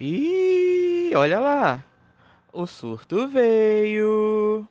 [0.00, 1.84] Ih, olha lá.
[2.54, 4.66] O surto veio.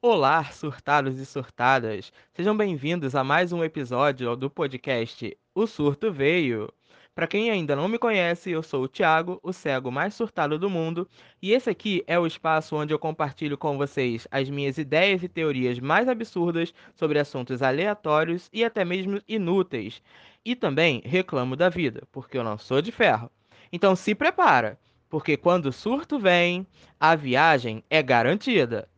[0.00, 2.10] Olá, surtados e surtadas.
[2.32, 6.72] Sejam bem-vindos a mais um episódio do podcast O Surto Veio.
[7.14, 10.68] Para quem ainda não me conhece, eu sou o Thiago, o cego mais surtado do
[10.68, 11.08] mundo,
[11.40, 15.28] e esse aqui é o espaço onde eu compartilho com vocês as minhas ideias e
[15.28, 20.02] teorias mais absurdas sobre assuntos aleatórios e até mesmo inúteis.
[20.44, 23.30] E também reclamo da vida, porque eu não sou de ferro.
[23.72, 24.76] Então se prepara,
[25.08, 26.66] porque quando o surto vem,
[26.98, 28.88] a viagem é garantida.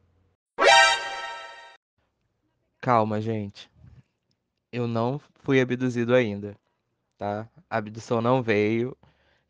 [2.80, 3.70] Calma, gente.
[4.72, 6.56] Eu não fui abduzido ainda,
[7.18, 7.46] tá?
[7.70, 8.96] A abdução não veio.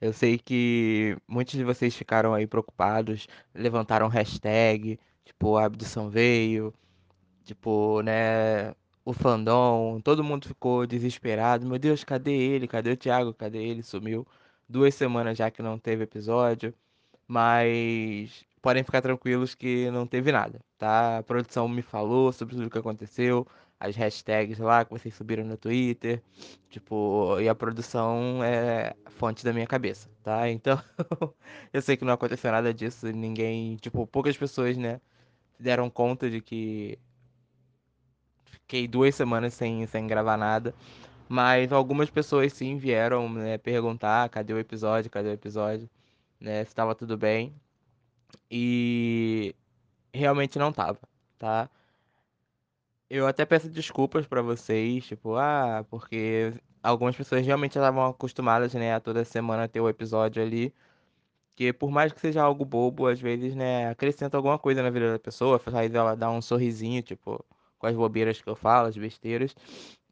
[0.01, 6.73] Eu sei que muitos de vocês ficaram aí preocupados, levantaram hashtag, tipo, a abdução veio,
[7.45, 8.75] tipo, né,
[9.05, 11.67] o fandom, todo mundo ficou desesperado.
[11.67, 12.69] Meu Deus, cadê ele?
[12.69, 13.33] Cadê o Thiago?
[13.35, 13.83] Cadê ele?
[13.83, 14.27] Sumiu.
[14.69, 16.75] Duas semanas já que não teve episódio,
[17.27, 21.19] mas podem ficar tranquilos que não teve nada, tá?
[21.19, 23.47] A produção me falou sobre tudo o que aconteceu,
[23.81, 26.23] as hashtags lá que vocês subiram no Twitter,
[26.71, 30.49] tipo, e a produção é fonte da minha cabeça, tá?
[30.51, 30.83] Então,
[31.73, 35.01] eu sei que não aconteceu nada disso, ninguém, tipo, poucas pessoas, né,
[35.59, 36.99] deram conta de que
[38.67, 40.75] fiquei duas semanas sem, sem gravar nada.
[41.29, 45.89] Mas algumas pessoas sim vieram né, perguntar cadê o episódio, cadê o episódio,
[46.41, 46.65] né?
[46.65, 47.55] Se estava tudo bem.
[48.51, 49.55] E
[50.15, 51.01] realmente não tava,
[51.39, 51.71] tá?
[53.09, 58.95] Eu até peço desculpas pra vocês, tipo, ah, porque algumas pessoas realmente estavam acostumadas, né,
[58.95, 60.75] a toda semana ter o episódio ali.
[61.57, 65.13] Que por mais que seja algo bobo, às vezes, né, acrescenta alguma coisa na vida
[65.13, 67.45] da pessoa, faz ela dar um sorrisinho, tipo,
[67.79, 69.55] com as bobeiras que eu falo, as besteiras.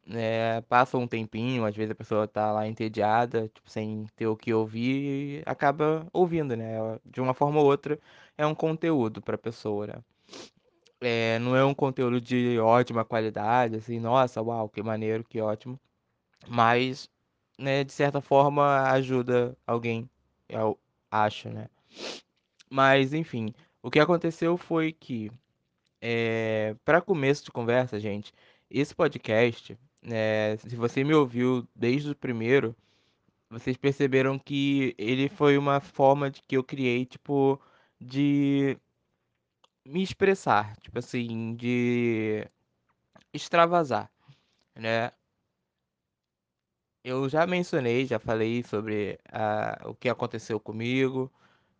[0.09, 4.37] É, passa um tempinho, às vezes a pessoa tá lá entediada, tipo, sem ter o
[4.37, 6.75] que ouvir, e acaba ouvindo, né?
[7.05, 7.99] De uma forma ou outra,
[8.37, 9.95] é um conteúdo pra pessoa, né?
[11.01, 15.79] É, não é um conteúdo de ótima qualidade, assim, nossa, uau, que maneiro, que ótimo.
[16.47, 17.09] Mas,
[17.59, 20.09] né, de certa forma, ajuda alguém,
[20.49, 20.79] eu
[21.11, 21.69] acho, né?
[22.69, 25.31] Mas, enfim, o que aconteceu foi que,
[26.01, 28.33] é, para começo de conversa, gente,
[28.69, 32.75] esse podcast, né, se você me ouviu desde o primeiro,
[33.49, 37.59] vocês perceberam que ele foi uma forma de que eu criei, tipo,
[37.99, 38.77] de
[39.85, 42.47] me expressar, tipo assim, de
[43.33, 44.11] extravasar,
[44.75, 45.11] né?
[47.03, 51.31] Eu já mencionei, já falei sobre ah, o que aconteceu comigo,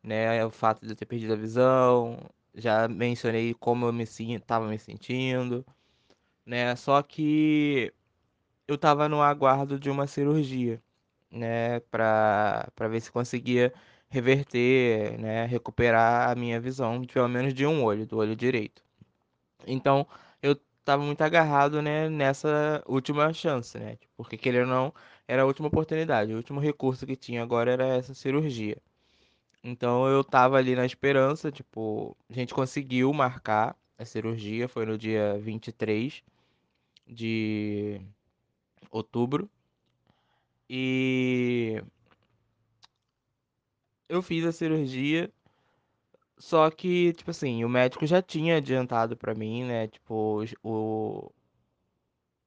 [0.03, 0.45] né?
[0.45, 2.19] O fato de eu ter perdido a visão,
[2.53, 5.66] já mencionei como eu me estava me sentindo,
[6.45, 6.75] né?
[6.75, 7.93] Só que
[8.67, 10.81] eu estava no aguardo de uma cirurgia,
[11.31, 11.79] né?
[11.81, 13.73] Para ver se conseguia
[14.16, 15.46] reverter, né?
[15.46, 18.81] Recuperar a minha visão, pelo menos de um olho, do olho direito.
[19.68, 20.08] Então,
[20.42, 20.56] eu
[20.86, 23.98] tava muito agarrado, né, nessa última chance, né?
[24.18, 24.94] Porque querendo ou não,
[25.28, 28.78] era a última oportunidade, o último recurso que tinha agora era essa cirurgia.
[29.64, 34.97] Então eu tava ali na esperança, tipo, a gente conseguiu marcar a cirurgia, foi no
[34.97, 36.24] dia 23
[37.08, 38.02] de
[38.92, 39.50] outubro.
[40.70, 41.82] E
[44.09, 45.31] eu fiz a cirurgia
[46.38, 51.31] só que, tipo assim, o médico já tinha adiantado pra mim, né, tipo, o-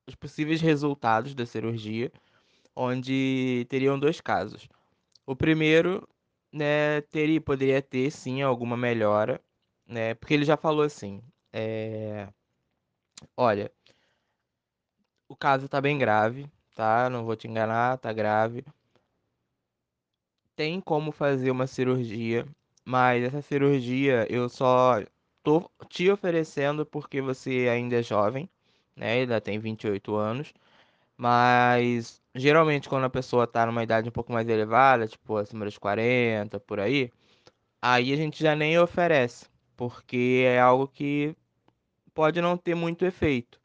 [0.06, 2.10] os possíveis resultados da cirurgia,
[2.76, 4.69] onde teriam dois casos.
[5.26, 6.08] O primeiro,
[6.52, 9.40] né, teria, poderia ter sim alguma melhora,
[9.86, 12.28] né, porque ele já falou assim, é,
[13.36, 13.70] olha,
[15.28, 17.08] o caso tá bem grave, tá?
[17.08, 18.62] Não vou te enganar, tá grave.
[20.58, 22.44] Tem como fazer uma cirurgia,
[22.84, 25.00] mas essa cirurgia eu só
[25.41, 28.50] tô te oferecendo porque você ainda é jovem,
[28.96, 29.20] né?
[29.20, 30.52] Ainda tem 28 anos.
[31.16, 35.78] Mas geralmente quando a pessoa tá numa idade um pouco mais elevada, tipo acima dos
[35.78, 37.12] 40, por aí,
[37.82, 39.46] aí a gente já nem oferece,
[39.76, 41.37] porque é algo que
[42.14, 43.61] pode não ter muito efeito.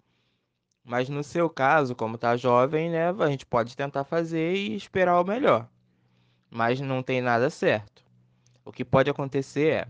[0.86, 5.19] Mas no seu caso, como tá jovem, né, a gente pode tentar fazer e esperar
[5.22, 5.73] o melhor.
[6.54, 8.04] Mas não tem nada certo.
[8.66, 9.88] O que pode acontecer é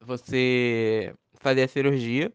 [0.00, 2.32] você fazer a cirurgia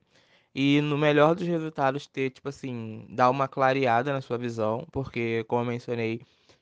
[0.56, 5.44] e no melhor dos resultados ter, tipo assim, dar uma clareada na sua visão, porque
[5.46, 6.22] como eu mencionei,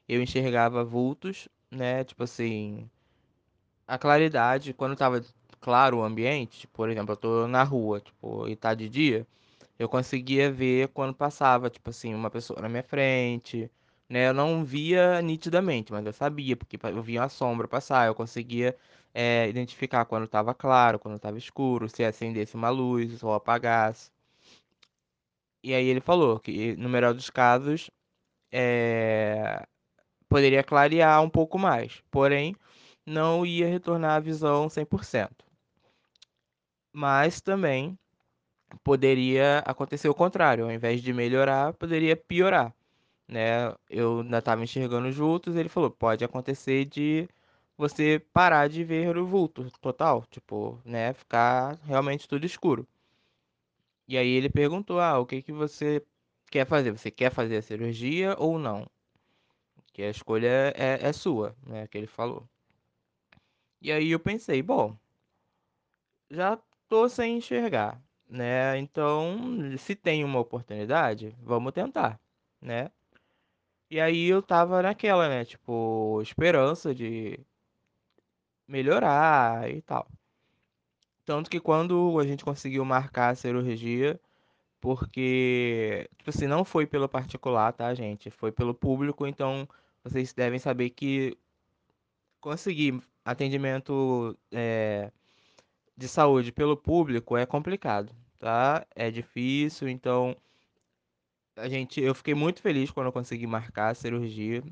[0.09, 2.03] eu enxergava vultos, né?
[2.03, 2.89] Tipo assim,
[3.88, 5.21] a claridade, quando tava
[5.62, 9.27] claro o ambiente, tipo, por exemplo, eu tô na rua, tipo, e tá de dia,
[9.80, 13.71] Eu conseguia ver quando passava, tipo assim, uma pessoa na minha frente,
[14.09, 14.29] né?
[14.29, 18.75] Eu não via nitidamente, mas eu sabia, porque eu via a sombra passar, eu conseguia
[19.13, 24.11] é, identificar quando estava claro, quando estava escuro, se acendesse uma luz ou apagasse.
[25.63, 27.89] E aí ele falou que, no melhor dos casos,
[28.51, 29.65] é,
[30.29, 32.55] poderia clarear um pouco mais, porém,
[33.05, 35.45] não ia retornar a visão 100%.
[36.93, 37.97] Mas também
[38.83, 42.73] poderia acontecer o contrário, ao invés de melhorar, poderia piorar,
[43.27, 43.74] né?
[43.89, 47.27] Eu ainda estava enxergando os vultos, ele falou, pode acontecer de
[47.77, 52.88] você parar de ver o vulto total, tipo, né, ficar realmente tudo escuro.
[54.07, 56.04] E aí ele perguntou, ah, o que que você
[56.50, 56.92] quer fazer?
[56.92, 58.88] Você quer fazer a cirurgia ou não?
[59.94, 62.48] Que a escolha é, é sua, né, que ele falou.
[63.81, 64.98] E aí eu pensei, bom,
[66.30, 66.57] já
[66.88, 68.77] tô sem enxergar, né?
[68.77, 69.38] Então,
[69.77, 72.19] se tem uma oportunidade, vamos tentar,
[72.62, 72.92] né?
[73.89, 75.45] E aí eu tava naquela, né?
[75.45, 77.39] Tipo, esperança de
[78.67, 80.07] melhorar e tal.
[81.25, 84.19] Tanto que quando a gente conseguiu marcar a cirurgia,
[84.81, 88.29] porque, tipo assim, não foi pelo particular, tá, gente?
[88.31, 89.67] Foi pelo público, então
[90.03, 91.38] vocês devem saber que
[92.39, 95.11] conseguir atendimento é,
[95.97, 98.85] de saúde pelo público é complicado, tá?
[98.95, 100.35] É difícil, então
[101.55, 104.63] a gente, eu fiquei muito feliz quando eu consegui marcar a cirurgia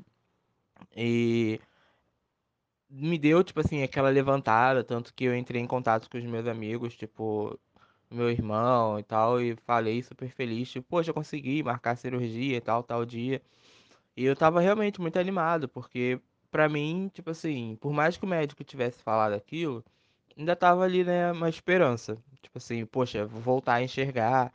[0.96, 1.60] e
[2.88, 6.46] me deu, tipo assim, aquela levantada, tanto que eu entrei em contato com os meus
[6.46, 7.58] amigos, tipo,
[8.10, 12.56] meu irmão e tal, e falei super feliz, tipo, poxa, eu consegui marcar a cirurgia
[12.56, 13.42] e tal, tal dia.
[14.16, 16.20] E eu tava realmente muito animado, porque
[16.50, 19.84] pra mim, tipo assim, por mais que o médico tivesse falado aquilo,
[20.38, 22.16] ainda tava ali, né, uma esperança.
[22.42, 24.52] Tipo assim, poxa, vou voltar a enxergar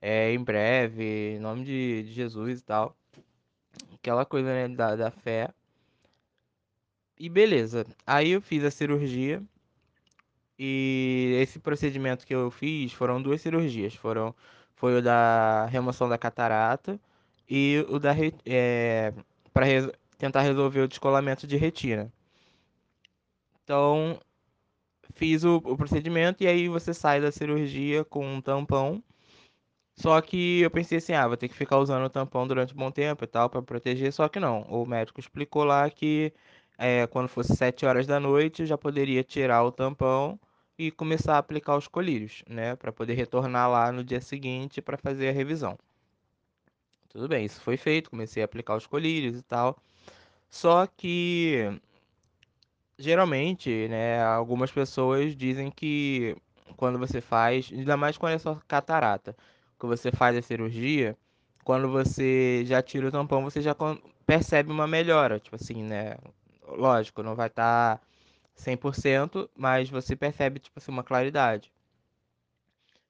[0.00, 2.96] é, em breve, em nome de, de Jesus e tal.
[3.94, 5.50] Aquela coisa, né, da, da fé.
[7.18, 7.84] E beleza.
[8.06, 9.42] Aí eu fiz a cirurgia.
[10.58, 13.94] E esse procedimento que eu fiz foram duas cirurgias.
[13.94, 14.34] Foram,
[14.74, 17.00] foi o da remoção da catarata
[17.48, 18.14] e o da
[18.46, 19.12] é,
[19.52, 19.66] para
[20.18, 22.12] tentar resolver o descolamento de retina.
[23.64, 24.20] Então,
[25.14, 29.02] fiz o, o procedimento e aí você sai da cirurgia com um tampão.
[30.00, 32.76] Só que eu pensei assim, ah, vou ter que ficar usando o tampão durante um
[32.76, 34.12] bom tempo e tal para proteger.
[34.12, 34.62] Só que não.
[34.62, 36.32] O médico explicou lá que
[36.78, 40.38] é, quando fosse 7 horas da noite já poderia tirar o tampão
[40.78, 44.96] e começar a aplicar os colírios, né, para poder retornar lá no dia seguinte para
[44.96, 45.76] fazer a revisão.
[47.08, 49.76] Tudo bem, isso foi feito, comecei a aplicar os colírios e tal.
[50.50, 51.80] Só que
[52.98, 56.36] geralmente, né, algumas pessoas dizem que
[56.76, 59.36] quando você faz, ainda mais quando é só catarata,
[59.78, 61.16] que você faz a cirurgia,
[61.64, 63.76] quando você já tira o tampão, você já
[64.26, 66.16] percebe uma melhora, tipo assim, né?
[66.66, 68.02] Lógico, não vai estar tá
[68.56, 71.72] 100%, mas você percebe, tipo assim, uma claridade.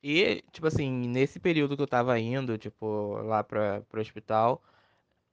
[0.02, 4.62] E, tipo assim, nesse período que eu tava indo, tipo, lá pra, pro hospital,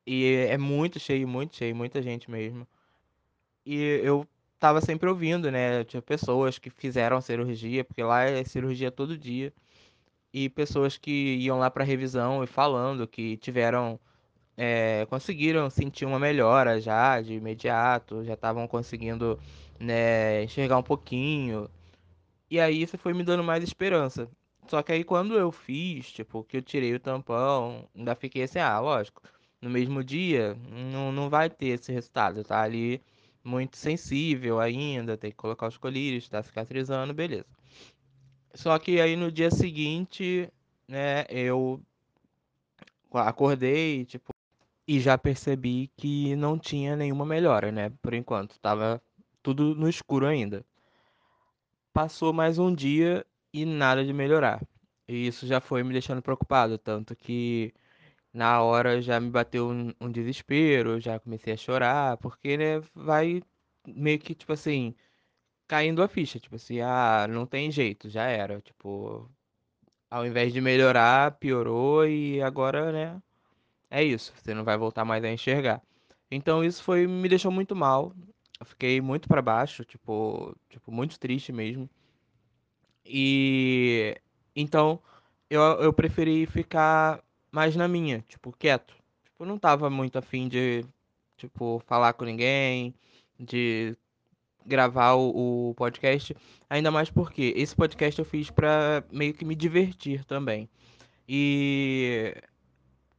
[0.05, 2.67] e é muito cheio, muito cheio, muita gente mesmo.
[3.65, 4.27] E eu
[4.59, 5.83] tava sempre ouvindo, né?
[5.83, 9.53] Tinha pessoas que fizeram cirurgia, porque lá é cirurgia todo dia.
[10.37, 13.97] E pessoas que iam lá pra revisão e falando que tiveram,
[14.57, 19.39] é, conseguiram sentir uma melhora já de imediato, já estavam conseguindo,
[19.79, 21.69] né, enxergar um pouquinho.
[22.49, 24.29] E aí isso foi me dando mais esperança.
[24.67, 28.59] Só que aí quando eu fiz, tipo, que eu tirei o tampão, ainda fiquei assim,
[28.59, 29.21] ah, lógico,
[29.61, 30.57] no mesmo dia
[30.91, 33.01] não, não vai ter esse resultado, tá ali
[33.43, 37.54] muito sensível ainda, tem que colocar os colírios, tá cicatrizando, beleza.
[38.55, 40.49] Só que aí no dia seguinte,
[40.87, 41.81] né, eu
[43.11, 44.31] acordei, tipo,
[44.87, 49.01] e já percebi que não tinha nenhuma melhora, né, por enquanto, tava
[49.43, 50.65] tudo no escuro ainda.
[51.93, 54.65] Passou mais um dia e nada de melhorar.
[55.07, 57.73] E isso já foi me deixando preocupado, tanto que
[58.33, 63.41] na hora já me bateu um, um desespero, já comecei a chorar, porque, né, vai
[63.85, 64.95] meio que, tipo assim,
[65.67, 69.29] caindo a ficha, tipo assim, ah, não tem jeito, já era, tipo,
[70.09, 73.21] ao invés de melhorar, piorou e agora, né,
[73.89, 75.81] é isso, você não vai voltar mais a enxergar.
[76.31, 78.13] Então isso foi, me deixou muito mal,
[78.59, 81.89] eu fiquei muito para baixo, tipo, tipo, muito triste mesmo.
[83.05, 84.17] E
[84.55, 84.99] então
[85.49, 88.95] eu, eu preferi ficar mais na minha, tipo, quieto.
[89.23, 90.85] Tipo, não tava muito afim de,
[91.37, 92.93] tipo, falar com ninguém,
[93.39, 93.95] de
[94.65, 96.35] gravar o, o podcast,
[96.69, 100.69] ainda mais porque esse podcast eu fiz pra meio que me divertir também.
[101.27, 102.35] E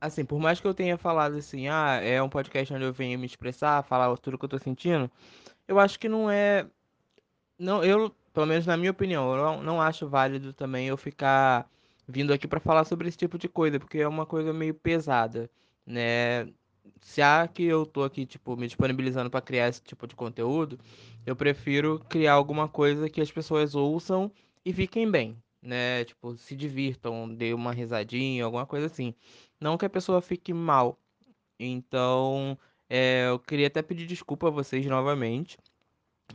[0.01, 3.19] assim, por mais que eu tenha falado assim, ah, é um podcast onde eu venho
[3.19, 5.11] me expressar, falar tudo que eu tô sentindo,
[5.69, 6.67] eu acho que não é
[7.59, 11.69] não, eu, pelo menos na minha opinião, eu não, não acho válido também eu ficar
[12.07, 15.51] vindo aqui pra falar sobre esse tipo de coisa, porque é uma coisa meio pesada,
[15.87, 16.47] né?
[17.01, 20.79] Se há que eu tô aqui, tipo, me disponibilizando pra criar esse tipo de conteúdo,
[21.25, 24.31] eu prefiro criar alguma coisa que as pessoas ouçam
[24.65, 26.05] e fiquem bem, né?
[26.05, 29.15] Tipo, se divirtam, dê uma risadinha, alguma coisa assim.
[29.61, 30.99] Não que a pessoa fique mal.
[31.59, 35.59] Então, é, eu queria até pedir desculpa a vocês novamente.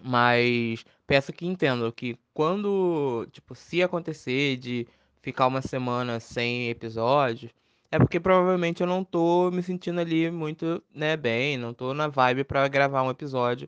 [0.03, 4.87] Mas peço que entendam que quando, tipo, se acontecer de
[5.21, 7.51] ficar uma semana sem episódios,
[7.91, 12.07] é porque provavelmente eu não tô me sentindo ali muito, né, bem, não tô na
[12.07, 13.67] vibe pra gravar um episódio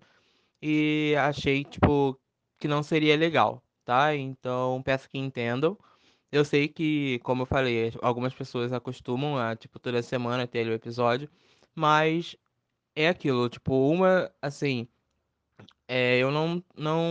[0.61, 2.19] e achei, tipo,
[2.59, 4.15] que não seria legal, tá?
[4.15, 5.77] Então peço que entendam.
[6.31, 10.73] Eu sei que, como eu falei, algumas pessoas acostumam a, tipo, toda semana ter o
[10.73, 11.29] episódio,
[11.75, 12.35] mas
[12.95, 14.87] é aquilo, tipo, uma, assim.
[15.87, 17.03] É, eu não, não,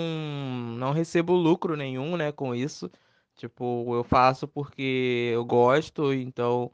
[0.78, 2.90] não recebo lucro nenhum, né, com isso.
[3.36, 6.70] Tipo, eu faço porque eu gosto, então,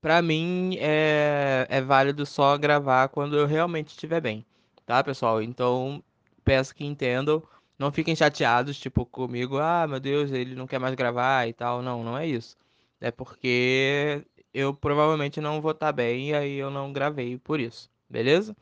[0.00, 4.44] pra mim é, é válido só gravar quando eu realmente estiver bem,
[4.86, 5.42] tá, pessoal?
[5.42, 6.02] Então,
[6.44, 7.42] peço que entendam.
[7.78, 11.82] Não fiquem chateados, tipo, comigo, ah, meu Deus, ele não quer mais gravar e tal.
[11.82, 12.56] Não, não é isso.
[13.00, 17.90] É porque eu provavelmente não vou estar bem e aí eu não gravei por isso,
[18.08, 18.56] beleza?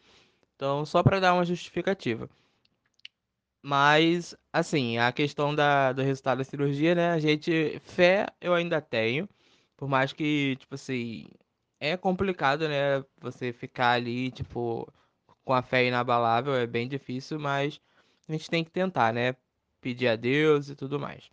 [0.57, 2.29] Então, só pra dar uma justificativa.
[3.63, 7.11] Mas, assim, a questão da, do resultado da cirurgia, né?
[7.11, 9.29] A gente, fé eu ainda tenho.
[9.77, 11.29] Por mais que, tipo assim,
[11.81, 13.05] é complicado, né?
[13.21, 14.89] Você ficar ali, tipo,
[15.45, 17.81] com a fé inabalável, é bem difícil, mas
[18.29, 19.37] a gente tem que tentar, né?
[19.81, 21.31] Pedir a Deus e tudo mais.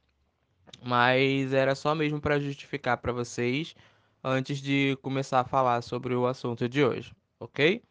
[0.84, 3.76] Mas era só mesmo para justificar para vocês
[4.24, 7.82] antes de começar a falar sobre o assunto de hoje, ok?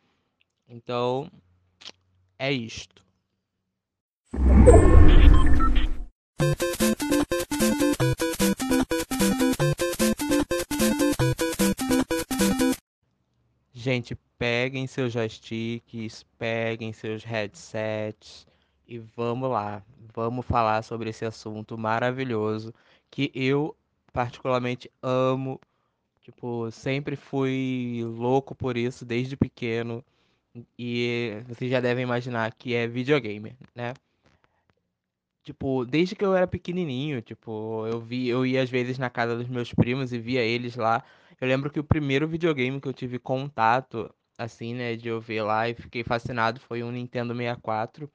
[0.69, 1.31] Então,
[2.39, 3.02] é isto.
[13.93, 18.47] Gente, peguem seus joysticks, peguem seus headsets
[18.89, 19.83] e vamos lá.
[20.15, 22.73] Vamos falar sobre esse assunto maravilhoso
[23.11, 23.77] que eu
[24.11, 25.61] particularmente amo.
[26.23, 30.03] Tipo, sempre fui louco por isso desde pequeno.
[30.79, 33.93] E vocês já devem imaginar que é videogame, né?
[35.45, 39.37] Tipo, desde que eu era pequenininho, tipo, eu vi, eu ia às vezes na casa
[39.37, 41.05] dos meus primos e via eles lá.
[41.43, 44.09] Eu lembro que o primeiro videogame que eu tive contato,
[44.39, 48.09] assim, né, de eu ver lá e fiquei fascinado foi um Nintendo 64.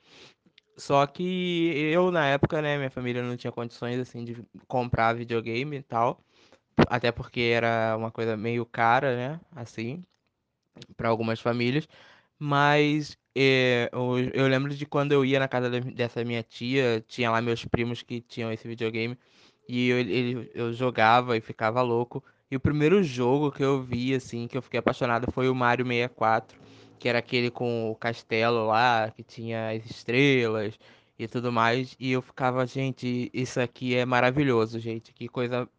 [0.77, 5.75] Só que eu, na época, né, minha família não tinha condições, assim, de comprar videogame
[5.75, 6.24] e tal.
[6.89, 10.01] Até porque era uma coisa meio cara, né, assim,
[10.96, 11.86] para algumas famílias.
[12.39, 17.29] Mas é, eu, eu lembro de quando eu ia na casa dessa minha tia, tinha
[17.29, 19.17] lá meus primos que tinham esse videogame,
[19.67, 22.24] e eu, ele, eu jogava e ficava louco.
[22.50, 25.86] E o primeiro jogo que eu vi, assim, que eu fiquei apaixonado foi o Mario
[25.86, 26.58] 64,
[26.98, 30.80] que era aquele com o castelo lá, que tinha as estrelas
[31.20, 31.96] e tudo mais.
[32.00, 35.13] E eu ficava, gente, isso aqui é maravilhoso, gente.
[35.13, 35.70] Que coisa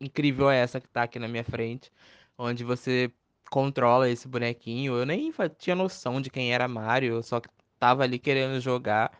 [0.00, 1.92] incrível é essa que tá aqui na minha frente,
[2.38, 3.12] onde você
[3.50, 4.94] controla esse bonequinho.
[4.94, 9.12] Eu nem tinha noção de quem era Mario, só que tava ali querendo jogar.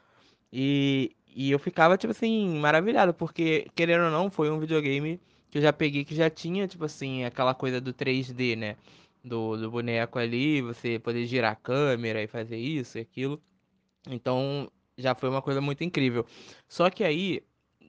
[0.53, 5.21] E, e eu ficava, tipo assim, maravilhado, porque, querendo ou não, foi um videogame
[5.55, 8.77] que eu já peguei que já tinha, tipo assim, aquela coisa do 3D, né?
[9.23, 13.41] Do, do boneco ali, você poder girar a câmera e fazer isso e aquilo.
[14.11, 14.69] Então,
[14.99, 16.27] já foi uma coisa muito incrível.
[16.69, 17.41] Só que aí,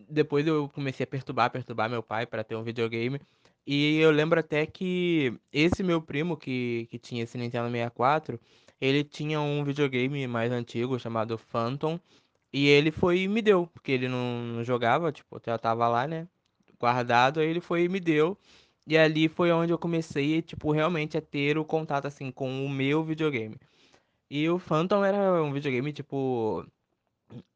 [0.07, 3.19] depois eu comecei a perturbar, perturbar meu pai para ter um videogame.
[3.65, 8.39] E eu lembro até que esse meu primo que, que tinha esse Nintendo 64,
[8.79, 11.99] ele tinha um videogame mais antigo chamado Phantom.
[12.53, 16.07] E ele foi e me deu, porque ele não, não jogava, tipo, já tava lá,
[16.07, 16.27] né?
[16.79, 18.37] Guardado, aí ele foi e me deu.
[18.87, 22.69] E ali foi onde eu comecei, tipo, realmente a ter o contato, assim, com o
[22.69, 23.57] meu videogame.
[24.29, 26.65] E o Phantom era um videogame, tipo,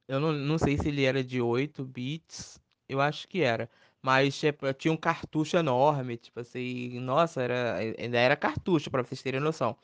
[0.08, 3.70] eu não, não sei se ele era de 8 bits, eu acho que era.
[4.02, 9.22] Mas tipo, tinha um cartucho enorme, tipo assim, nossa, era, ainda era cartucho, pra vocês
[9.22, 9.78] terem noção.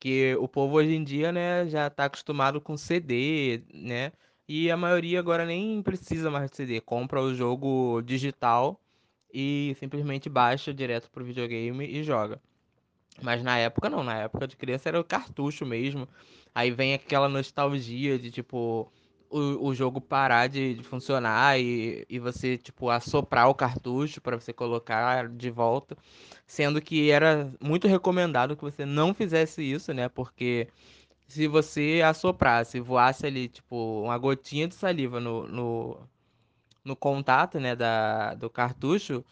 [0.00, 4.12] Que o povo hoje em dia, né, já tá acostumado com CD, né?
[4.48, 8.80] E a maioria agora nem precisa mais de CD, compra o jogo digital
[9.32, 12.40] e simplesmente baixa direto pro videogame e joga.
[13.22, 16.08] Mas na época não, na época de criança era o cartucho mesmo.
[16.54, 18.90] Aí vem aquela nostalgia de tipo
[19.32, 24.38] o, o jogo parar de, de funcionar e, e você, tipo, assoprar o cartucho para
[24.38, 25.96] você colocar de volta.
[26.46, 30.08] Sendo que era muito recomendado que você não fizesse isso, né?
[30.08, 30.68] Porque
[31.32, 36.08] se você assoprasse, voasse ali, tipo, uma gotinha de saliva no, no,
[36.84, 39.24] no contato, né, da, do cartucho,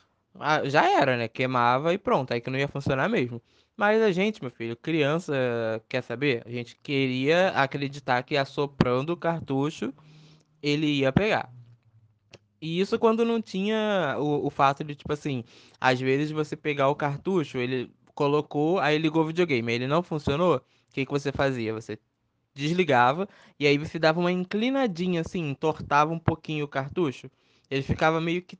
[0.65, 1.29] já era, né?
[1.29, 3.43] Queimava e pronto, aí que não ia funcionar mesmo.
[3.77, 5.35] Mas a gente, meu filho, criança,
[5.89, 6.43] quer saber?
[6.47, 9.93] A gente queria acreditar que assoprando o cartucho
[10.63, 11.51] ele ia pegar.
[12.61, 15.45] E isso quando não tinha o, o fato de, tipo assim,
[15.81, 20.63] às vezes você pegar o cartucho, ele colocou, aí ligou o videogame, ele não funcionou,
[20.91, 21.73] o que que você fazia?
[21.73, 21.99] Você
[22.55, 23.29] desligava
[23.59, 27.31] e aí você dava uma inclinadinha assim, entortava um pouquinho o cartucho.
[27.71, 28.59] Ele ficava meio que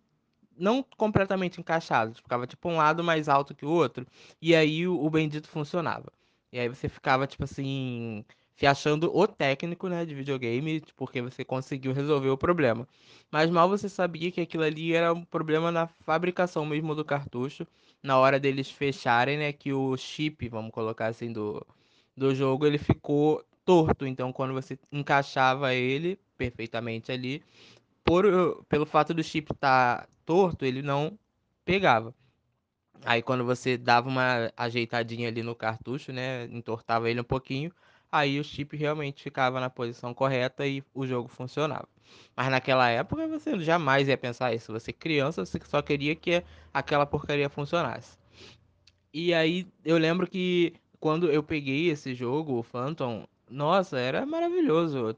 [0.57, 4.07] não completamente encaixado, ficava tipo um lado mais alto que o outro,
[4.41, 6.13] e aí o, o bendito funcionava.
[6.53, 8.25] E aí você ficava tipo assim,
[8.57, 12.87] se achando o técnico, né, de videogame, porque você conseguiu resolver o problema.
[13.31, 17.67] Mas mal você sabia que aquilo ali era um problema na fabricação mesmo do cartucho,
[18.03, 21.67] na hora deles fecharem, né, que o chip, vamos colocar assim, do,
[22.21, 24.07] do jogo, ele ficou torto.
[24.07, 27.43] Então, quando você encaixava ele perfeitamente ali,
[28.05, 28.25] por,
[28.69, 31.19] pelo fato do chip estar tá torto, ele não
[31.65, 32.15] pegava.
[33.05, 37.73] Aí quando você dava uma ajeitadinha ali no cartucho, né, entortava ele um pouquinho,
[38.13, 41.89] aí o chip realmente ficava na posição correta e o jogo funcionava.
[42.37, 44.73] Mas naquela época você jamais ia pensar isso.
[44.73, 48.19] Você criança, você só queria que aquela porcaria funcionasse.
[49.13, 55.17] E aí eu lembro que quando eu peguei esse jogo, o Phantom, nossa, era maravilhoso.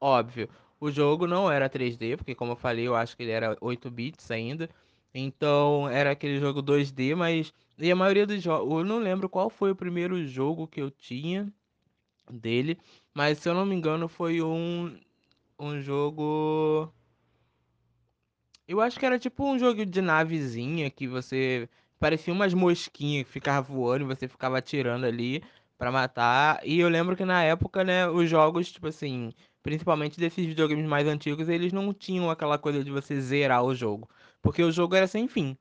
[0.00, 0.48] Óbvio,
[0.80, 3.90] o jogo não era 3D, porque como eu falei, eu acho que ele era 8
[3.90, 4.68] bits ainda.
[5.14, 9.50] Então era aquele jogo 2D, mas e a maioria dos jogos, eu não lembro qual
[9.50, 11.52] foi o primeiro jogo que eu tinha
[12.30, 12.78] dele,
[13.14, 14.96] mas se eu não me engano foi um
[15.58, 16.92] um jogo
[18.68, 21.68] eu acho que era tipo um jogo de navezinha que você
[22.00, 25.42] parecia umas mosquinhas que ficavam voando e você ficava atirando ali
[25.78, 26.60] pra matar.
[26.66, 29.32] E eu lembro que na época, né, os jogos, tipo assim,
[29.62, 34.08] principalmente desses videogames mais antigos, eles não tinham aquela coisa de você zerar o jogo,
[34.42, 35.56] porque o jogo era sem fim.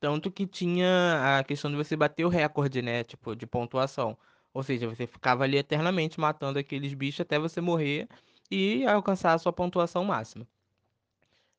[0.00, 4.18] Tanto que tinha a questão de você bater o recorde, né, tipo, de pontuação.
[4.52, 8.08] Ou seja, você ficava ali eternamente matando aqueles bichos até você morrer
[8.50, 10.46] e alcançar a sua pontuação máxima.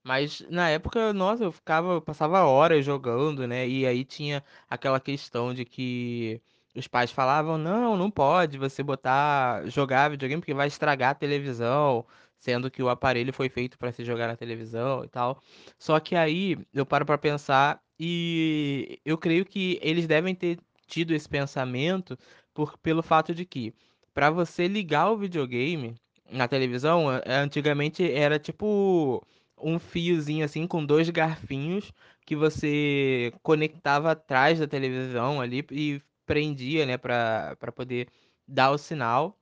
[0.04, 3.68] Mas na época, nossa, eu ficava, eu passava horas jogando, né?
[3.68, 6.42] E aí tinha aquela questão de que
[6.76, 12.06] os pais falavam, não, não pode você botar, jogar videogame porque vai estragar a televisão,
[12.40, 15.42] sendo que o aparelho foi feito para se jogar na televisão e tal.
[15.80, 21.14] Só que aí eu paro para pensar e eu creio que eles devem ter tido
[21.14, 22.18] esse pensamento
[22.54, 23.74] por, pelo fato de que
[24.14, 25.96] para você ligar o videogame
[26.30, 29.26] na televisão, antigamente era tipo
[29.64, 31.92] um fiozinho assim com dois garfinhos
[32.26, 38.08] que você conectava atrás da televisão ali e prendia, né, para poder
[38.48, 39.38] dar o sinal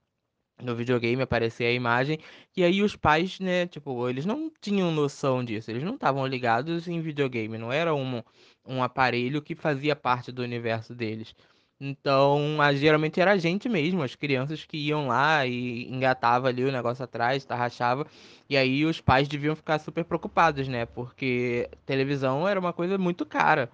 [0.61, 2.19] no videogame aparecer a imagem.
[2.55, 6.87] E aí os pais, né, tipo, eles não tinham noção disso, eles não estavam ligados
[6.87, 8.21] em videogame, não era um,
[8.65, 11.35] um aparelho que fazia parte do universo deles.
[11.83, 16.63] Então, a- geralmente era a gente mesmo, as crianças que iam lá e engatava ali
[16.63, 18.05] o negócio atrás, tarrachava.
[18.49, 20.85] E aí os pais deviam ficar super preocupados, né?
[20.85, 23.69] Porque televisão era uma coisa muito cara.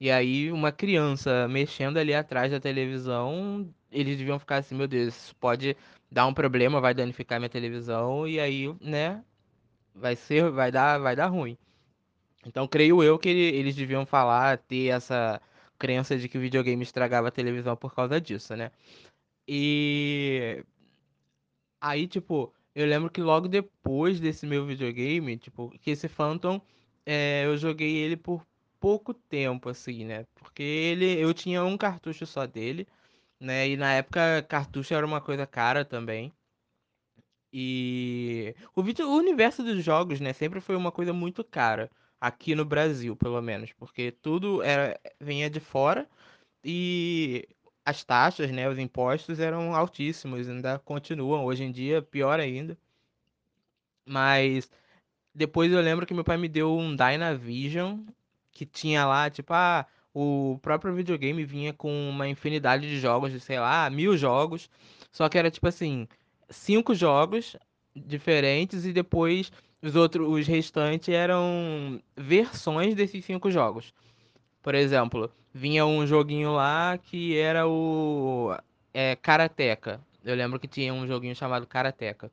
[0.00, 5.16] E aí uma criança mexendo ali atrás da televisão, eles deviam ficar assim, meu Deus,
[5.16, 5.76] isso pode
[6.10, 9.22] dar um problema, vai danificar minha televisão e aí, né,
[9.94, 11.58] vai ser, vai dar, vai dar ruim.
[12.46, 15.40] Então, creio eu que ele- eles deviam falar, ter essa
[15.78, 18.70] crença de que videogame estragava a televisão por causa disso, né?
[19.48, 20.64] E
[21.80, 26.60] aí, tipo, eu lembro que logo depois desse meu videogame, tipo, que esse Phantom,
[27.06, 28.46] é, eu joguei ele por
[28.80, 30.24] pouco tempo, assim, né?
[30.34, 32.86] Porque ele, eu tinha um cartucho só dele,
[33.40, 33.68] né?
[33.68, 36.32] E na época, cartucho era uma coisa cara também.
[37.52, 42.64] E o o universo dos jogos, né, sempre foi uma coisa muito cara aqui no
[42.64, 46.08] Brasil, pelo menos, porque tudo era vinha de fora
[46.64, 47.48] e
[47.84, 52.76] as taxas, né, os impostos eram altíssimos, ainda continuam hoje em dia, pior ainda.
[54.06, 54.70] Mas
[55.34, 58.00] depois eu lembro que meu pai me deu um Dynavision
[58.52, 63.40] que tinha lá, tipo, ah, o próprio videogame vinha com uma infinidade de jogos, de,
[63.40, 64.68] sei lá, mil jogos.
[65.12, 66.08] Só que era tipo assim,
[66.50, 67.56] cinco jogos
[67.94, 69.52] diferentes e depois
[69.82, 73.92] os outros, os restantes eram versões desses cinco jogos.
[74.62, 78.56] Por exemplo, vinha um joguinho lá que era o
[78.92, 80.00] é, Karateka.
[80.24, 82.30] Eu lembro que tinha um joguinho chamado Karateka.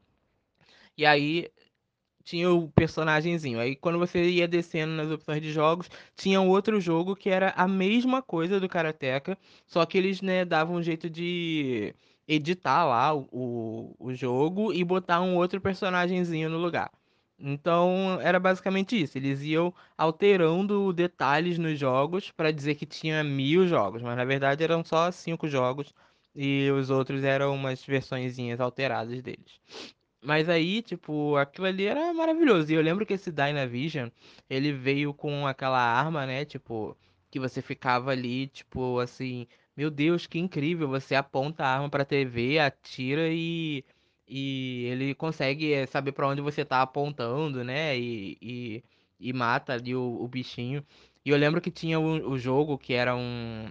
[0.97, 1.49] E aí
[2.23, 3.59] tinha o personagenzinho.
[3.59, 7.67] Aí quando você ia descendo nas opções de jogos, tinha outro jogo que era a
[7.67, 11.93] mesma coisa do Karateka, só que eles, né, davam um jeito de
[12.27, 16.91] editar lá o, o, o jogo e botar um outro personagenzinho no lugar.
[17.37, 19.17] Então era basicamente isso.
[19.17, 24.63] Eles iam alterando detalhes nos jogos para dizer que tinha mil jogos, mas na verdade
[24.63, 25.93] eram só cinco jogos
[26.35, 29.59] e os outros eram umas versõezinhas alteradas deles.
[30.21, 32.71] Mas aí, tipo, aquilo ali era maravilhoso.
[32.71, 34.09] E eu lembro que esse Dynavision,
[34.49, 36.43] ele veio com aquela arma, né?
[36.45, 36.97] Tipo,
[37.29, 40.87] que você ficava ali, tipo, assim, meu Deus, que incrível.
[40.89, 43.83] Você aponta a arma pra TV, atira e,
[44.27, 47.97] e ele consegue eh, saber pra onde você tá apontando, né?
[47.97, 48.83] E, e,
[49.19, 50.85] e mata ali o, o bichinho.
[51.23, 53.65] E eu lembro que tinha o, o jogo que era um.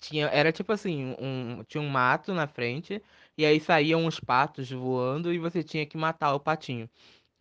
[0.00, 3.02] Tinha, era tipo assim, um, tinha um mato na frente,
[3.36, 6.88] e aí saíam uns patos voando e você tinha que matar o patinho.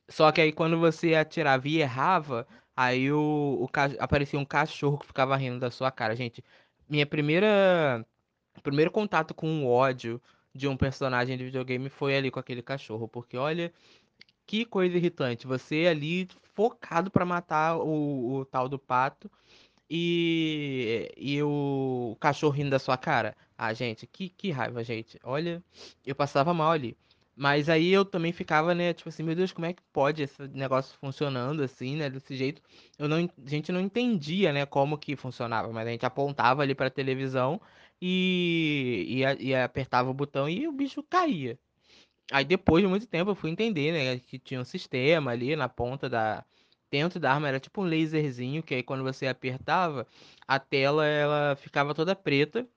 [0.10, 5.08] Só que aí quando você atirava e errava, aí o, o aparecia um cachorro que
[5.08, 6.16] ficava rindo da sua cara.
[6.16, 6.44] Gente,
[6.90, 8.06] minha primeira
[8.64, 10.22] primeiro contato com o ódio
[10.54, 13.72] de um personagem de videogame foi ali com aquele cachorro, porque olha
[14.46, 15.46] que coisa irritante.
[15.46, 19.30] Você ali focado pra matar o, o tal do pato
[19.90, 23.36] e, e o cachorro rindo da sua cara.
[23.58, 25.20] Ah, gente, que, que raiva, gente.
[25.24, 25.64] Olha,
[26.06, 26.98] eu passava mal ali.
[27.36, 30.46] Mas aí eu também ficava, né, tipo assim, meu Deus, como é que pode esse
[30.50, 32.62] negócio funcionando assim, né, desse jeito?
[32.98, 36.76] Eu não, a gente não entendia, né, como que funcionava, mas a gente apontava ali
[36.76, 37.62] pra televisão
[38.02, 41.58] e, e, e apertava o botão e o bicho caía.
[42.32, 45.68] Aí depois de muito tempo eu fui entender, né, que tinha um sistema ali na
[45.70, 46.44] ponta da
[46.92, 50.08] dentro da arma era tipo um laserzinho que aí quando você apertava,
[50.48, 52.68] a tela ela ficava toda preta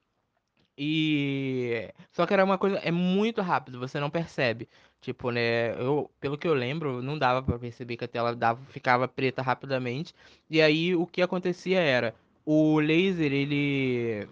[0.77, 4.69] e só que era uma coisa é muito rápido, você não percebe.
[5.01, 8.61] Tipo, né, eu pelo que eu lembro, não dava pra perceber que a tela dava,
[8.67, 10.15] ficava preta rapidamente.
[10.49, 14.29] E aí o que acontecia era o laser ele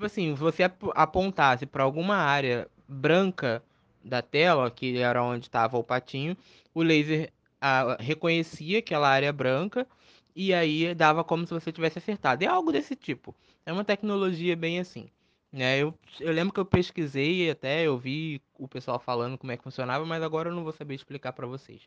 [0.00, 3.62] Tipo assim, se você ap- apontasse para alguma área branca
[4.02, 6.34] da tela, que era onde estava o patinho,
[6.74, 9.86] o laser ah, reconhecia aquela área branca
[10.34, 12.42] e aí dava como se você tivesse acertado.
[12.42, 13.34] É algo desse tipo.
[13.66, 15.10] É uma tecnologia bem assim.
[15.52, 15.78] Né?
[15.80, 19.62] Eu, eu lembro que eu pesquisei até, eu vi o pessoal falando como é que
[19.64, 21.82] funcionava, mas agora eu não vou saber explicar para vocês.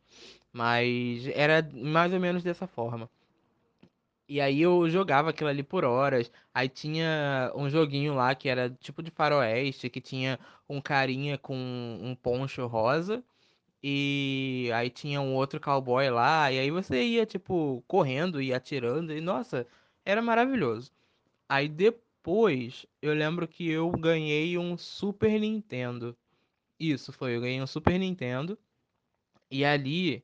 [0.52, 3.10] Mas era mais ou menos dessa forma.
[4.27, 6.31] E aí eu jogava aquilo ali por horas.
[6.53, 11.55] Aí tinha um joguinho lá que era tipo de faroeste, que tinha um carinha com
[11.55, 13.23] um poncho rosa.
[13.83, 16.51] E aí tinha um outro cowboy lá.
[16.51, 19.13] E aí você ia, tipo, correndo e atirando.
[19.13, 19.67] E nossa,
[20.05, 20.91] era maravilhoso.
[21.49, 26.17] Aí depois eu lembro que eu ganhei um Super Nintendo.
[26.79, 28.57] Isso foi, eu ganhei um Super Nintendo.
[29.51, 30.23] E ali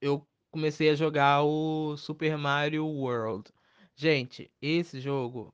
[0.00, 3.50] eu comecei a jogar o Super Mario World.
[3.96, 5.52] Gente, esse jogo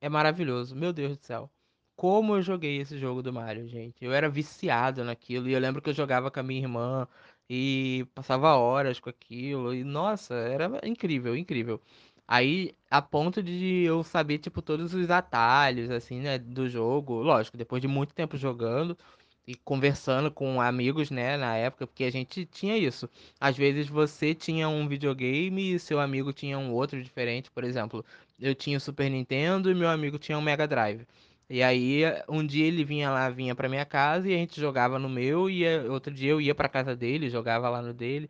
[0.00, 1.50] é maravilhoso, meu Deus do céu.
[1.96, 4.04] Como eu joguei esse jogo do Mario, gente.
[4.04, 7.08] Eu era viciado naquilo e eu lembro que eu jogava com a minha irmã
[7.48, 11.80] e passava horas com aquilo e nossa, era incrível, incrível.
[12.28, 17.22] Aí, a ponto de eu saber, tipo, todos os atalhos, assim, né, do jogo.
[17.22, 18.98] Lógico, depois de muito tempo jogando
[19.46, 23.08] e conversando com amigos, né, na época, porque a gente tinha isso.
[23.40, 28.04] Às vezes você tinha um videogame e seu amigo tinha um outro diferente, por exemplo.
[28.40, 31.06] Eu tinha o Super Nintendo e meu amigo tinha um Mega Drive.
[31.48, 34.98] E aí, um dia ele vinha lá, vinha pra minha casa e a gente jogava
[34.98, 38.28] no meu, e outro dia eu ia pra casa dele, jogava lá no dele.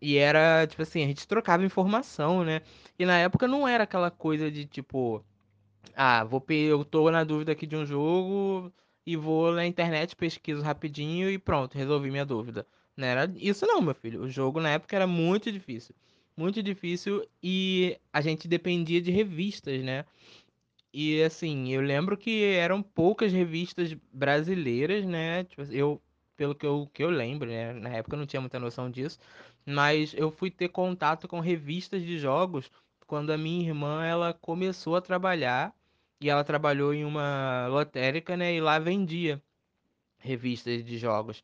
[0.00, 2.62] E era, tipo assim, a gente trocava informação, né?
[2.98, 5.24] E na época não era aquela coisa de tipo,
[5.96, 8.72] ah, vou eu tô na dúvida aqui de um jogo
[9.06, 12.66] e vou na internet, pesquiso rapidinho e pronto, resolvi minha dúvida.
[12.96, 14.22] Não era isso não, meu filho.
[14.22, 15.94] O jogo na época era muito difícil.
[16.36, 20.04] Muito difícil e a gente dependia de revistas, né?
[20.92, 25.44] E assim, eu lembro que eram poucas revistas brasileiras, né?
[25.44, 26.02] Tipo, eu,
[26.36, 27.72] pelo que eu, que eu lembro, né?
[27.72, 29.18] Na época eu não tinha muita noção disso,
[29.64, 32.70] mas eu fui ter contato com revistas de jogos
[33.06, 35.74] quando a minha irmã ela começou a trabalhar
[36.20, 38.54] e ela trabalhou em uma lotérica, né?
[38.54, 39.42] E lá vendia
[40.18, 41.42] revistas de jogos.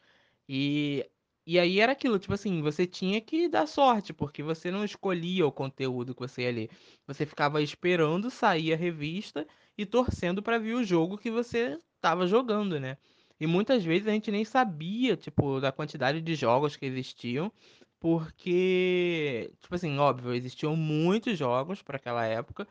[0.49, 1.09] E,
[1.47, 5.47] e aí era aquilo, tipo assim, você tinha que dar sorte, porque você não escolhia
[5.47, 6.71] o conteúdo que você ia ler.
[7.07, 9.47] Você ficava esperando sair a revista
[9.79, 12.99] e torcendo pra ver o jogo que você estava jogando, né?
[13.41, 17.53] E muitas vezes a gente nem sabia, tipo, da quantidade de jogos que existiam,
[18.01, 22.67] porque, tipo assim, óbvio, existiam muitos jogos para aquela época,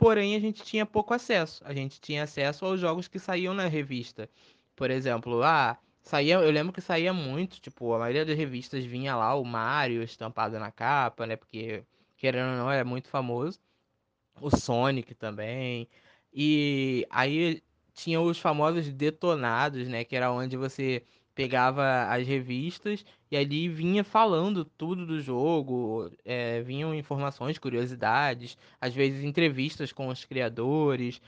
[0.00, 1.62] Porém, a gente tinha pouco acesso.
[1.62, 4.30] A gente tinha acesso aos jogos que saíam na revista.
[4.74, 9.14] Por exemplo, ah, Saía, eu lembro que saía muito, tipo, a maioria das revistas vinha
[9.14, 11.36] lá o Mario estampado na capa, né?
[11.36, 11.84] Porque,
[12.16, 13.60] querendo ou não, é muito famoso.
[14.40, 15.88] O Sonic também.
[16.32, 17.62] E aí
[17.94, 20.04] tinha os famosos detonados, né?
[20.04, 21.04] Que era onde você
[21.40, 28.94] pegava as revistas e ali vinha falando tudo do jogo, é, vinham informações, curiosidades, às
[28.94, 31.18] vezes entrevistas com os criadores,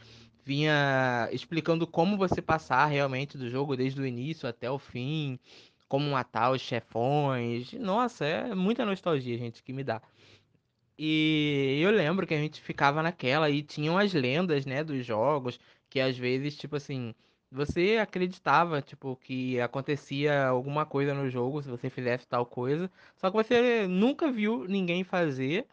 [0.44, 5.38] vinha explicando como você passar realmente do jogo desde o início até o fim,
[5.88, 7.72] como matar os chefões.
[7.72, 10.02] Nossa, é muita nostalgia, gente, que me dá.
[10.98, 15.58] E eu lembro que a gente ficava naquela e tinham as lendas, né, dos jogos,
[15.88, 17.14] que às vezes, tipo assim,
[17.52, 23.30] você acreditava, tipo, que acontecia alguma coisa no jogo se você fizesse tal coisa, só
[23.30, 25.66] que você nunca viu ninguém fazer,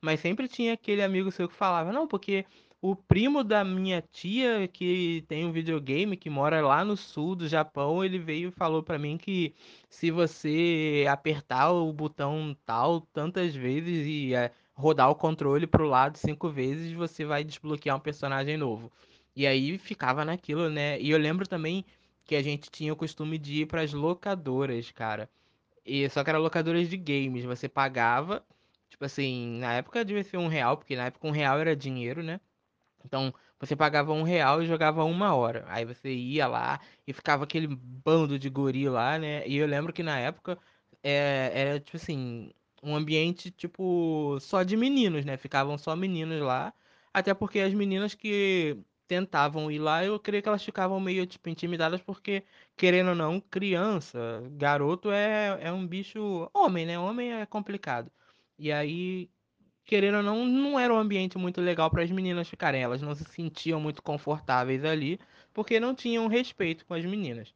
[0.00, 2.46] mas sempre tinha aquele amigo seu que falava, não, porque
[2.80, 7.48] o primo da minha tia, que tem um videogame, que mora lá no sul do
[7.48, 9.54] Japão, ele veio e falou pra mim que
[9.90, 16.16] se você apertar o botão tal tantas vezes e é, rodar o controle pro lado
[16.18, 18.92] cinco vezes, você vai desbloquear um personagem novo.
[19.36, 21.00] E aí ficava naquilo, né?
[21.00, 21.84] E eu lembro também
[22.24, 25.30] que a gente tinha o costume de ir pras locadoras, cara.
[25.84, 27.44] E só que eram locadoras de games.
[27.44, 28.44] Você pagava,
[28.90, 32.22] tipo assim, na época devia ser um real, porque na época um real era dinheiro,
[32.22, 32.40] né?
[33.04, 35.64] Então, você pagava um real e jogava uma hora.
[35.68, 39.46] Aí você ia lá e ficava aquele bando de guri lá, né?
[39.48, 40.58] E eu lembro que na época
[41.02, 45.36] é, era, tipo assim, um ambiente, tipo, só de meninos, né?
[45.36, 46.72] Ficavam só meninos lá.
[47.12, 51.48] Até porque as meninas que tentavam ir lá, eu creio que elas ficavam meio, tipo,
[51.48, 52.44] intimidadas, porque,
[52.76, 56.50] querendo ou não, criança, garoto é, é um bicho.
[56.54, 56.98] Homem, né?
[56.98, 58.10] Homem é complicado.
[58.58, 59.30] E aí
[59.86, 62.82] querendo ou não, não era um ambiente muito legal para as meninas ficarem.
[62.82, 65.18] Elas não se sentiam muito confortáveis ali,
[65.54, 67.54] porque não tinham respeito com as meninas.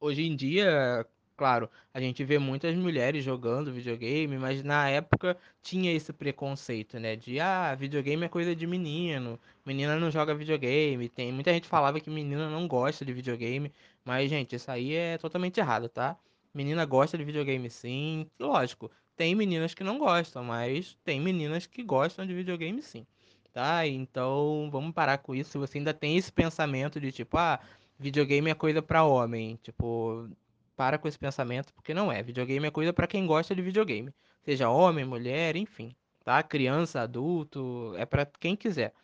[0.00, 1.04] Hoje em dia,
[1.38, 7.14] claro, a gente vê muitas mulheres jogando videogame, mas na época tinha esse preconceito, né?
[7.14, 11.08] De ah, videogame é coisa de menino, menina não joga videogame.
[11.08, 13.72] Tem muita gente falava que menina não gosta de videogame,
[14.04, 16.16] mas gente, isso aí é totalmente errado, tá?
[16.52, 18.90] Menina gosta de videogame sim, lógico.
[19.16, 23.06] Tem meninas que não gostam, mas tem meninas que gostam de videogame sim.
[23.52, 23.86] Tá?
[23.86, 25.50] Então, vamos parar com isso.
[25.50, 27.60] Se você ainda tem esse pensamento de tipo, ah,
[27.98, 29.58] videogame é coisa pra homem.
[29.62, 30.28] Tipo,
[30.78, 32.22] para com esse pensamento, porque não é.
[32.22, 34.14] Videogame é coisa pra quem gosta de videogame.
[34.44, 35.92] Seja homem, mulher, enfim.
[36.22, 36.40] Tá?
[36.40, 38.94] Criança, adulto, é pra quem quiser.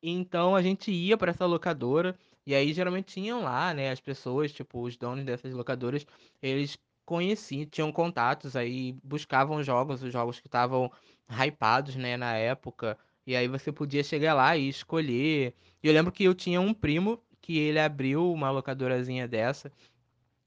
[0.00, 4.52] Então a gente ia pra essa locadora e aí geralmente tinham lá, né, as pessoas,
[4.52, 6.06] tipo, os donos dessas locadoras,
[6.40, 10.92] eles conheciam, tinham contatos aí, buscavam jogos, os jogos que estavam
[11.28, 12.96] hypados, né, na época.
[13.26, 15.54] E aí você podia chegar lá e escolher.
[15.82, 19.72] E eu lembro que eu tinha um primo que ele abriu uma locadorazinha dessa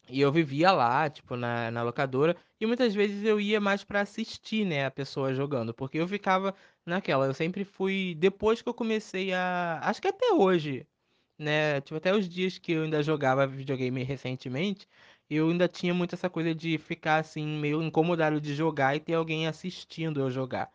[0.09, 4.01] e eu vivia lá, tipo, na, na locadora, e muitas vezes eu ia mais pra
[4.01, 8.73] assistir, né, a pessoa jogando, porque eu ficava naquela, eu sempre fui, depois que eu
[8.73, 10.87] comecei a, acho que até hoje,
[11.39, 14.87] né, tipo, até os dias que eu ainda jogava videogame recentemente,
[15.29, 19.13] eu ainda tinha muito essa coisa de ficar, assim, meio incomodado de jogar e ter
[19.15, 20.71] alguém assistindo eu jogar.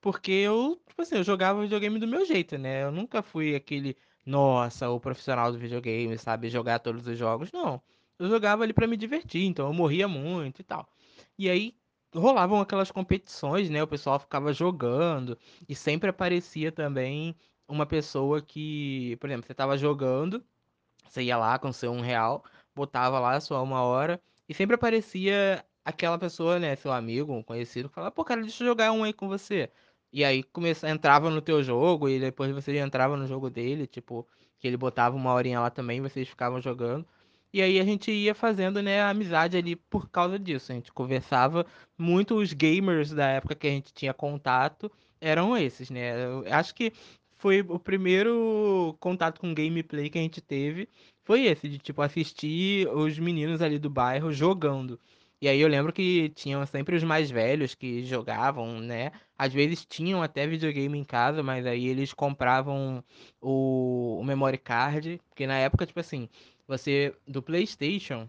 [0.00, 2.82] Porque eu, tipo assim, eu jogava videogame do meu jeito, né?
[2.84, 7.52] Eu nunca fui aquele, nossa, o profissional do videogame, sabe, jogar todos os jogos.
[7.52, 7.82] Não.
[8.18, 10.88] Eu jogava ali pra me divertir, então eu morria muito e tal.
[11.38, 11.74] E aí
[12.14, 13.82] rolavam aquelas competições, né?
[13.82, 17.36] O pessoal ficava jogando e sempre aparecia também
[17.68, 20.42] uma pessoa que, por exemplo, você tava jogando,
[21.08, 25.64] você ia lá com seu um real, botava lá sua uma hora e sempre aparecia
[25.84, 29.04] aquela pessoa, né, seu amigo, um conhecido, que falava, pô, cara, deixa eu jogar um
[29.04, 29.70] aí com você.
[30.12, 34.26] E aí começa, entrava no teu jogo e depois você entrava no jogo dele, tipo,
[34.58, 37.06] que ele botava uma horinha lá também, vocês ficavam jogando.
[37.52, 40.72] E aí a gente ia fazendo, né, amizade ali por causa disso.
[40.72, 41.64] A gente conversava
[41.96, 46.24] muito, os gamers da época que a gente tinha contato eram esses, né?
[46.24, 46.92] Eu acho que
[47.36, 50.88] foi o primeiro contato com gameplay que a gente teve,
[51.24, 54.98] foi esse, de tipo assistir os meninos ali do bairro jogando.
[55.40, 59.12] E aí eu lembro que tinham sempre os mais velhos que jogavam, né?
[59.36, 63.04] Às vezes tinham até videogame em casa, mas aí eles compravam
[63.40, 66.28] o, o memory card, porque na época, tipo assim,
[66.68, 68.28] você do PlayStation,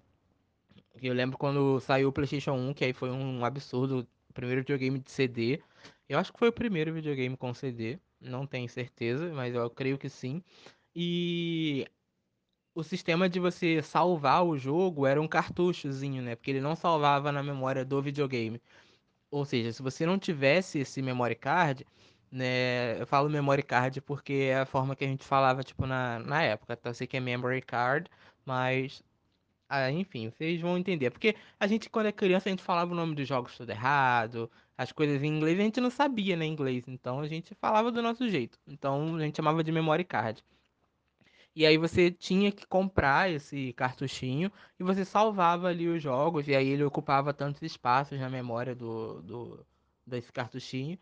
[1.01, 4.99] eu lembro quando saiu o PlayStation 1, que aí foi um absurdo, o primeiro videogame
[4.99, 5.61] de CD.
[6.07, 9.97] Eu acho que foi o primeiro videogame com CD, não tenho certeza, mas eu creio
[9.97, 10.43] que sim.
[10.95, 11.85] E
[12.75, 16.35] o sistema de você salvar o jogo era um cartuchozinho, né?
[16.35, 18.61] Porque ele não salvava na memória do videogame.
[19.31, 21.85] Ou seja, se você não tivesse esse memory card,
[22.31, 23.01] né?
[23.01, 26.41] Eu falo memory card porque é a forma que a gente falava, tipo, na, na
[26.43, 26.89] época, tá?
[26.89, 28.09] Eu sei que é memory card,
[28.49, 29.03] mas
[29.69, 31.11] Ah, enfim, vocês vão entender.
[31.11, 34.51] Porque a gente, quando é criança, a gente falava o nome dos jogos tudo errado,
[34.77, 36.85] as coisas em inglês, a gente não sabia, né, inglês.
[36.87, 38.59] Então a gente falava do nosso jeito.
[38.67, 40.43] Então a gente chamava de memory card.
[41.55, 46.55] E aí você tinha que comprar esse cartuchinho e você salvava ali os jogos, e
[46.55, 49.65] aí ele ocupava tantos espaços na memória do, do
[50.05, 50.97] desse cartuchinho.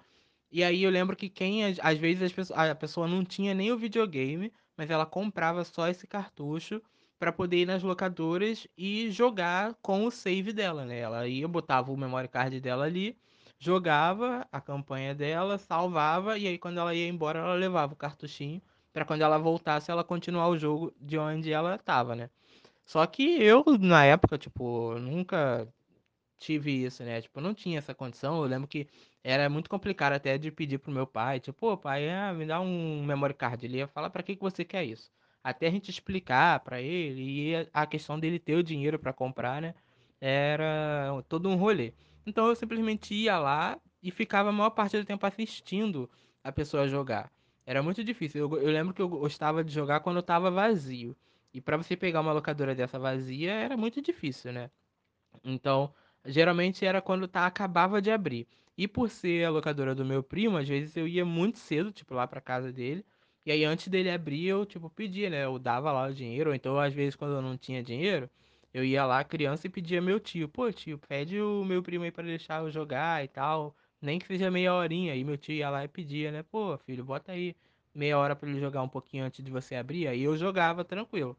[0.51, 4.53] E aí eu lembro que quem, às vezes a pessoa não tinha nem o videogame,
[4.77, 6.81] mas ela comprava só esse cartucho
[7.19, 10.99] para poder ir nas locadoras e jogar com o save dela, né?
[10.99, 13.17] Ela ia, botava o memory card dela ali,
[13.59, 18.61] jogava a campanha dela, salvava e aí quando ela ia embora ela levava o cartuchinho
[18.93, 22.29] para quando ela voltasse ela continuar o jogo de onde ela tava, né?
[22.85, 25.67] Só que eu na época, tipo, nunca
[26.39, 27.21] tive isso, né?
[27.21, 28.37] Tipo, não tinha essa condição.
[28.41, 28.87] Eu lembro que
[29.23, 32.59] era muito complicado até de pedir pro meu pai, tipo, pô, pai, ah, me dá
[32.61, 33.65] um memory card.
[33.65, 35.11] Ele ia falar pra que que você quer isso?
[35.47, 39.61] Até a gente explicar pra ele e a questão dele ter o dinheiro pra comprar,
[39.61, 39.73] né?
[40.19, 41.93] Era todo um rolê.
[42.25, 46.09] Então eu simplesmente ia lá e ficava a maior parte do tempo assistindo
[46.43, 47.31] a pessoa jogar.
[47.65, 48.41] Era muito difícil.
[48.41, 51.15] Eu, eu lembro que eu gostava de jogar quando eu tava vazio.
[51.53, 54.69] E pra você pegar uma locadora dessa vazia era muito difícil, né?
[55.43, 55.93] Então,
[56.25, 58.47] geralmente era quando tá, acabava de abrir.
[58.77, 62.13] E por ser a locadora do meu primo, às vezes eu ia muito cedo, tipo,
[62.13, 63.05] lá pra casa dele.
[63.47, 65.45] E aí, antes dele abrir, eu, tipo, pedia, né?
[65.45, 66.49] Eu dava lá o dinheiro.
[66.49, 68.29] Ou então, às vezes, quando eu não tinha dinheiro,
[68.73, 70.47] eu ia lá, criança, e pedia meu tio.
[70.49, 73.75] Pô, tio, pede o meu primo aí pra deixar eu jogar e tal.
[74.01, 75.13] Nem que seja meia horinha.
[75.13, 76.43] Aí meu tio ia lá e pedia, né?
[76.43, 77.55] Pô, filho, bota aí
[77.95, 80.07] meia hora pra ele jogar um pouquinho antes de você abrir.
[80.07, 81.37] Aí eu jogava tranquilo.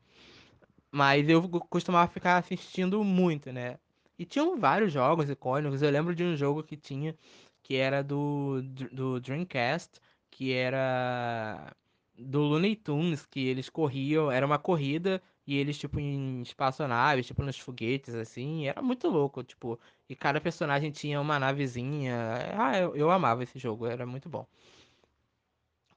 [0.91, 3.79] Mas eu co- costumava ficar assistindo muito, né?
[4.19, 5.83] E tinham vários jogos icônicos.
[5.83, 7.17] Eu lembro de um jogo que tinha,
[7.63, 11.75] que era do, do Dreamcast, que era
[12.19, 17.43] do Looney Tunes, que eles corriam, era uma corrida e eles, tipo, em espaçonaves, tipo,
[17.43, 18.67] nos foguetes, assim.
[18.67, 19.79] Era muito louco, tipo,
[20.09, 22.15] e cada personagem tinha uma navezinha.
[22.59, 24.47] Ah, eu, eu amava esse jogo, era muito bom.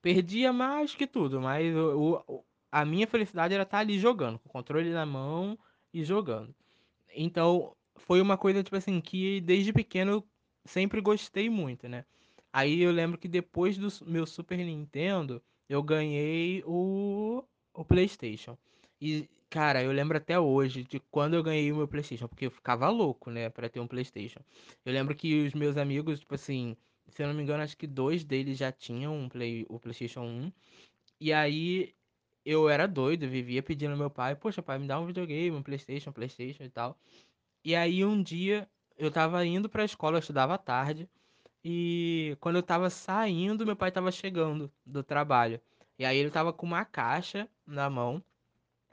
[0.02, 4.50] Perdia mais que tudo, mas o, o- a minha felicidade era estar ali jogando, com
[4.50, 5.58] o controle na mão
[5.94, 6.56] e jogando.
[7.16, 10.28] Então, foi uma coisa, tipo assim, que desde pequeno
[10.66, 12.06] sempre gostei muito, né?
[12.54, 18.58] Aí eu lembro que depois do meu Super Nintendo, eu ganhei o, o PlayStation.
[19.00, 22.52] E, cara, eu lembro até hoje de quando eu ganhei o meu PlayStation, porque eu
[22.52, 24.42] ficava louco, né, pra ter um PlayStation.
[24.86, 26.76] Eu lembro que os meus amigos, tipo assim,
[27.08, 30.22] se eu não me engano, acho que dois deles já tinham um Play, o PlayStation
[30.24, 30.52] 1.
[31.22, 31.96] E aí
[32.46, 35.64] eu era doido, vivia pedindo ao meu pai, poxa, pai, me dá um videogame, um
[35.64, 36.98] PlayStation, um PlayStation e tal.
[37.64, 41.10] E aí um dia eu tava indo pra escola, eu estudava à tarde,
[41.64, 45.62] e quando eu tava saindo, meu pai tava chegando do trabalho.
[46.00, 48.24] E aí ele tava com uma caixa na mão,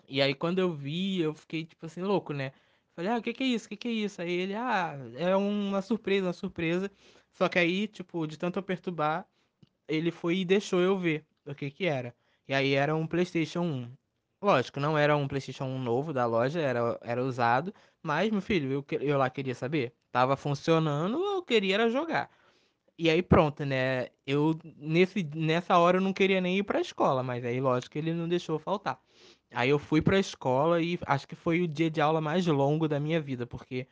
[0.09, 2.53] e aí quando eu vi, eu fiquei tipo assim, louco, né?
[2.97, 3.67] Falei, ah, o que que é isso?
[3.67, 4.21] O que que é isso?
[4.23, 6.91] Aí ele, ah, é uma surpresa, uma surpresa.
[7.33, 9.27] Só que aí, tipo, de tanto eu perturbar,
[9.87, 12.15] ele foi e deixou eu ver o que que era.
[12.49, 13.93] E aí era um PlayStation 1.
[14.43, 17.75] Lógico, não era um PlayStation 1 novo da loja, era, era usado.
[18.03, 19.93] Mas, meu filho, eu, eu lá queria saber.
[20.11, 22.31] Tava funcionando, eu queria era jogar.
[22.99, 24.09] E aí pronto, né?
[24.27, 28.13] Eu, nesse, nessa hora eu não queria nem ir pra escola, mas aí, lógico, ele
[28.13, 29.01] não deixou faltar.
[29.53, 32.89] Aí eu fui pra escola e acho que foi o dia de aula mais longo
[32.89, 33.87] da minha vida, porque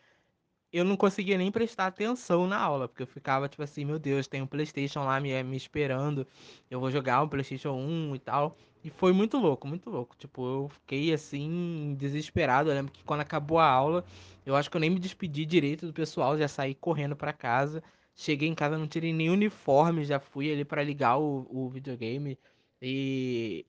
[0.72, 4.26] eu não conseguia nem prestar atenção na aula, porque eu ficava tipo assim, meu Deus,
[4.28, 6.26] tem um PlayStation lá me, me esperando,
[6.70, 8.56] eu vou jogar um PlayStation 1 e tal.
[8.84, 10.16] E foi muito louco, muito louco.
[10.16, 12.70] Tipo, eu fiquei assim, desesperado.
[12.70, 14.04] Eu lembro que quando acabou a aula,
[14.44, 17.82] eu acho que eu nem me despedi direito do pessoal, já saí correndo pra casa.
[18.16, 22.38] Cheguei em casa, não tirei nem uniforme, já fui ali pra ligar o, o videogame
[22.80, 23.66] e,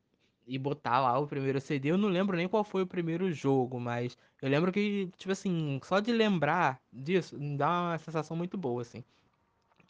[0.47, 1.91] e botar lá o primeiro CD.
[1.91, 4.17] Eu não lembro nem qual foi o primeiro jogo, mas.
[4.41, 9.03] Eu lembro que, tipo assim, só de lembrar disso, dá uma sensação muito boa, assim.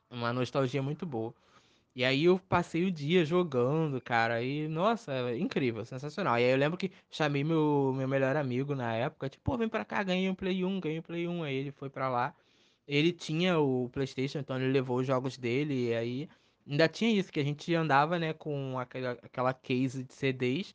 [0.10, 1.34] Uma nostalgia muito boa.
[1.96, 6.40] E aí eu passei o dia jogando, cara, e, nossa, é incrível, sensacional.
[6.40, 9.84] E aí eu lembro que chamei meu, meu melhor amigo na época, tipo, vem pra
[9.86, 11.44] cá, ganhei um Play 1, ganhei um Play 1.
[11.44, 12.36] Aí ele foi pra lá.
[12.88, 16.30] Ele tinha o PlayStation, então ele levou os jogos dele, e aí
[16.68, 20.74] ainda tinha isso, que a gente andava, né, com aquela, aquela case de CDs,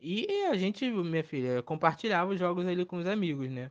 [0.00, 3.70] e a gente, minha filha, compartilhava os jogos ali com os amigos, né?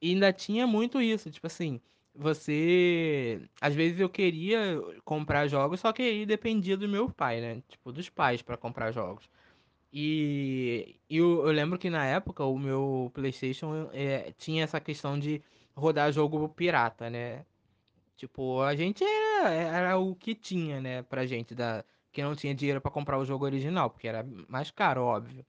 [0.00, 1.80] E ainda tinha muito isso, tipo assim,
[2.14, 3.40] você.
[3.60, 7.62] Às vezes eu queria comprar jogos, só que aí dependia do meu pai, né?
[7.68, 9.28] Tipo, dos pais pra comprar jogos.
[9.92, 15.18] E, e eu, eu lembro que na época o meu PlayStation é, tinha essa questão
[15.18, 15.42] de
[15.76, 17.44] rodar jogo pirata, né?
[18.16, 22.54] Tipo, a gente era, era o que tinha, né, pra gente, da, que não tinha
[22.54, 25.44] dinheiro pra comprar o jogo original, porque era mais caro, óbvio.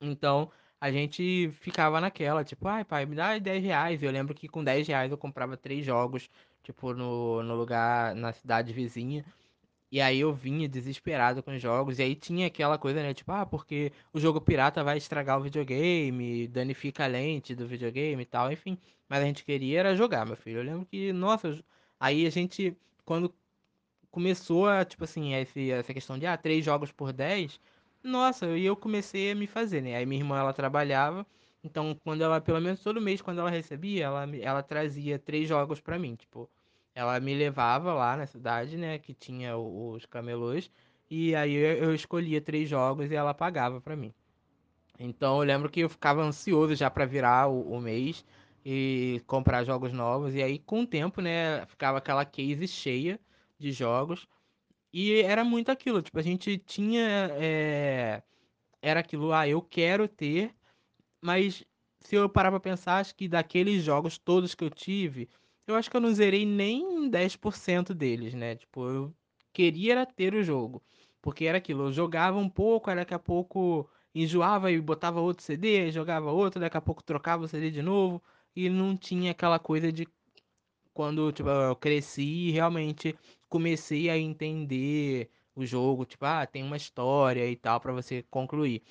[0.00, 4.02] Então, a gente ficava naquela, tipo, ai, pai, me dá 10 reais.
[4.02, 6.28] Eu lembro que com 10 reais eu comprava três jogos,
[6.62, 9.24] tipo, no, no lugar, na cidade vizinha.
[9.94, 12.00] E aí eu vinha desesperado com os jogos.
[12.00, 13.14] E aí tinha aquela coisa, né?
[13.14, 18.22] Tipo, ah, porque o jogo pirata vai estragar o videogame, danifica a lente do videogame
[18.22, 18.76] e tal, enfim.
[19.08, 20.58] Mas a gente queria era jogar, meu filho.
[20.58, 21.62] Eu lembro que, nossa,
[22.00, 23.32] aí a gente, quando
[24.10, 27.60] começou a, tipo assim, esse, essa questão de, ah, três jogos por 10
[28.02, 29.96] nossa, e eu comecei a me fazer, né?
[29.96, 31.26] Aí minha irmã, ela trabalhava,
[31.62, 35.80] então quando ela, pelo menos todo mês, quando ela recebia, ela, ela trazia três jogos
[35.80, 36.50] pra mim, tipo,
[36.94, 40.70] ela me levava lá na cidade, né, que tinha os camelôs,
[41.10, 44.14] e aí eu, escolhia três jogos e ela pagava pra mim.
[44.98, 48.24] Então eu lembro que eu ficava ansioso já pra virar o, o mês
[48.64, 53.20] e comprar jogos novos, e aí com o tempo, né, ficava aquela case cheia
[53.58, 54.26] de jogos,
[54.92, 57.28] e era muito aquilo, tipo, a gente tinha.
[57.32, 58.22] é,
[58.82, 60.54] Era aquilo, ah, eu quero ter,
[61.22, 61.64] mas
[62.00, 65.28] se eu parar pra pensar, acho que daqueles jogos todos que eu tive,
[65.66, 68.56] eu acho que eu não zerei nem 10% deles, né?
[68.56, 69.14] Tipo, eu
[69.52, 70.82] queria ter o jogo.
[71.22, 75.42] Porque era aquilo, eu jogava um pouco, aí daqui a pouco enjoava e botava outro
[75.44, 78.22] CD, jogava outro, daqui a pouco trocava o CD de novo,
[78.54, 80.06] e não tinha aquela coisa de
[80.92, 83.16] quando, tipo, eu cresci e realmente
[83.48, 88.82] comecei a entender o jogo, tipo, ah, tem uma história e tal pra você concluir.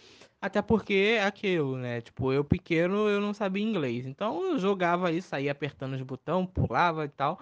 [0.42, 2.02] Até porque é aquilo, né?
[2.02, 4.06] Tipo, eu pequeno eu não sabia inglês.
[4.06, 7.40] Então eu jogava aí, saía apertando os botões, pulava e tal.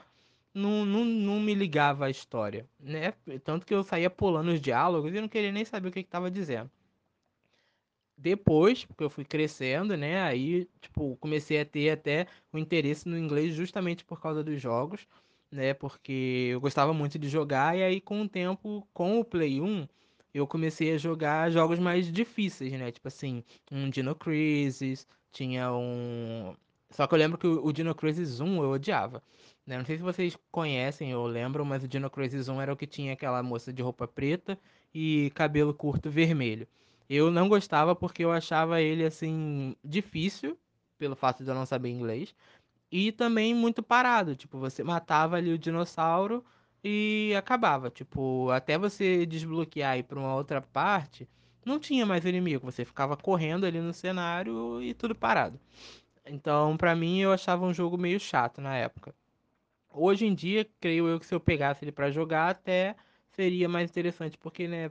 [0.54, 3.14] Não, não, não me ligava à história, né?
[3.44, 6.10] Tanto que eu saía pulando os diálogos e não queria nem saber o que que
[6.10, 6.70] tava dizendo.
[8.18, 10.22] Depois, porque eu fui crescendo, né?
[10.22, 15.08] Aí, tipo, comecei a ter até o interesse no inglês justamente por causa dos jogos,
[15.52, 15.74] né?
[15.74, 19.88] Porque eu gostava muito de jogar e aí com o tempo, com o Play 1,
[20.34, 22.92] eu comecei a jogar jogos mais difíceis, né?
[22.92, 26.56] Tipo assim, um Dino Crisis, tinha um...
[26.90, 29.24] Só que eu lembro que o Dino Crisis 1 eu odiava,
[29.66, 29.78] né?
[29.78, 32.88] Não sei se vocês conhecem ou lembram, mas o Dino Crisis 1 era o que
[32.88, 34.58] tinha aquela moça de roupa preta
[34.94, 36.68] e cabelo curto vermelho.
[37.10, 40.58] Eu não gostava porque eu achava ele assim difícil,
[40.98, 42.34] pelo fato de eu não saber inglês,
[42.92, 46.44] e também muito parado, tipo, você matava ali o dinossauro
[46.84, 51.28] e acabava, tipo, até você desbloquear e ir para uma outra parte,
[51.66, 55.60] não tinha mais inimigo, você ficava correndo ali no cenário e tudo parado.
[56.26, 59.16] Então, pra mim, eu achava um jogo meio chato na época.
[59.90, 62.96] Hoje em dia, creio eu que se eu pegasse ele pra jogar, até
[63.32, 64.90] seria mais interessante, porque, né,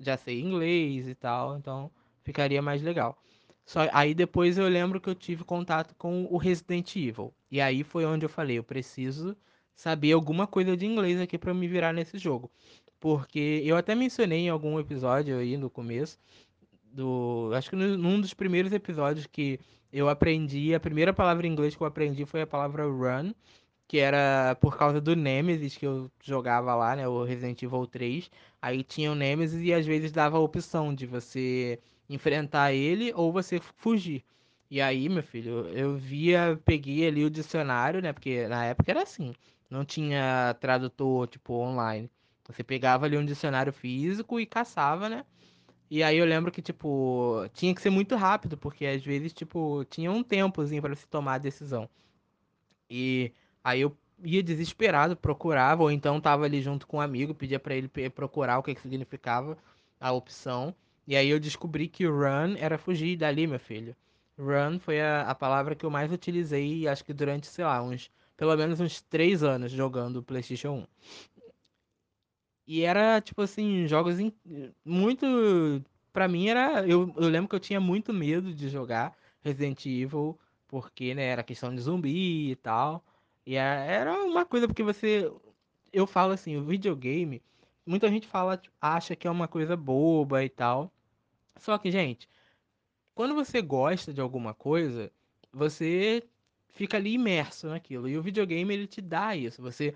[0.00, 1.90] já sei inglês e tal, então
[2.22, 3.18] ficaria mais legal.
[3.64, 7.32] Só aí depois eu lembro que eu tive contato com o Resident Evil.
[7.50, 9.36] E aí foi onde eu falei, eu preciso
[9.74, 12.50] saber alguma coisa de inglês aqui pra me virar nesse jogo.
[13.00, 16.18] Porque eu até mencionei em algum episódio aí no começo
[16.92, 19.58] do, acho que num dos primeiros episódios que
[19.92, 23.32] eu aprendi, a primeira palavra em inglês que eu aprendi foi a palavra run
[23.92, 28.30] que era por causa do Nemesis que eu jogava lá, né, o Resident Evil 3.
[28.62, 31.78] Aí tinha o Nemesis e às vezes dava a opção de você
[32.08, 34.24] enfrentar ele ou você fugir.
[34.70, 39.02] E aí, meu filho, eu via, peguei ali o dicionário, né, porque na época era
[39.02, 39.34] assim,
[39.68, 42.10] não tinha tradutor, tipo, online.
[42.48, 45.24] Você pegava ali um dicionário físico e caçava, né?
[45.90, 49.84] E aí eu lembro que, tipo, tinha que ser muito rápido, porque às vezes, tipo,
[49.90, 51.88] tinha um tempozinho para se tomar a decisão.
[52.88, 53.32] E
[53.62, 57.74] aí eu ia desesperado, procurava, ou então tava ali junto com um amigo, pedia pra
[57.74, 59.58] ele procurar o que que significava
[60.00, 60.74] a opção.
[61.06, 63.94] E aí eu descobri que run era fugir dali, meu filho.
[64.38, 68.10] Run foi a, a palavra que eu mais utilizei, acho que durante, sei lá, uns,
[68.36, 70.86] pelo menos uns três anos jogando PlayStation 1.
[72.66, 74.32] E era, tipo assim, jogos in-
[74.84, 75.26] muito.
[76.12, 76.86] Pra mim era.
[76.86, 80.38] Eu, eu lembro que eu tinha muito medo de jogar Resident Evil,
[80.68, 83.04] porque, né, era questão de zumbi e tal.
[83.46, 85.30] E era uma coisa porque você.
[85.92, 87.42] Eu falo assim, o videogame,
[87.86, 90.92] muita gente fala, acha que é uma coisa boba e tal.
[91.56, 92.28] Só que, gente,
[93.14, 95.12] quando você gosta de alguma coisa,
[95.52, 96.22] você
[96.68, 98.08] fica ali imerso naquilo.
[98.08, 99.62] E o videogame, ele te dá isso.
[99.62, 99.94] Você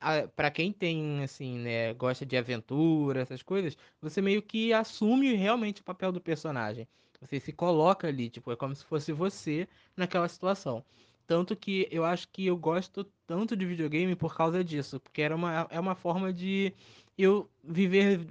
[0.00, 5.34] a- pra quem tem, assim, né, gosta de aventura, essas coisas, você meio que assume
[5.34, 6.86] realmente o papel do personagem.
[7.20, 9.66] Você se coloca ali, tipo, é como se fosse você
[9.96, 10.84] naquela situação.
[11.26, 15.34] Tanto que eu acho que eu gosto tanto de videogame por causa disso, porque era
[15.34, 16.72] uma, é uma forma de
[17.18, 18.26] eu viver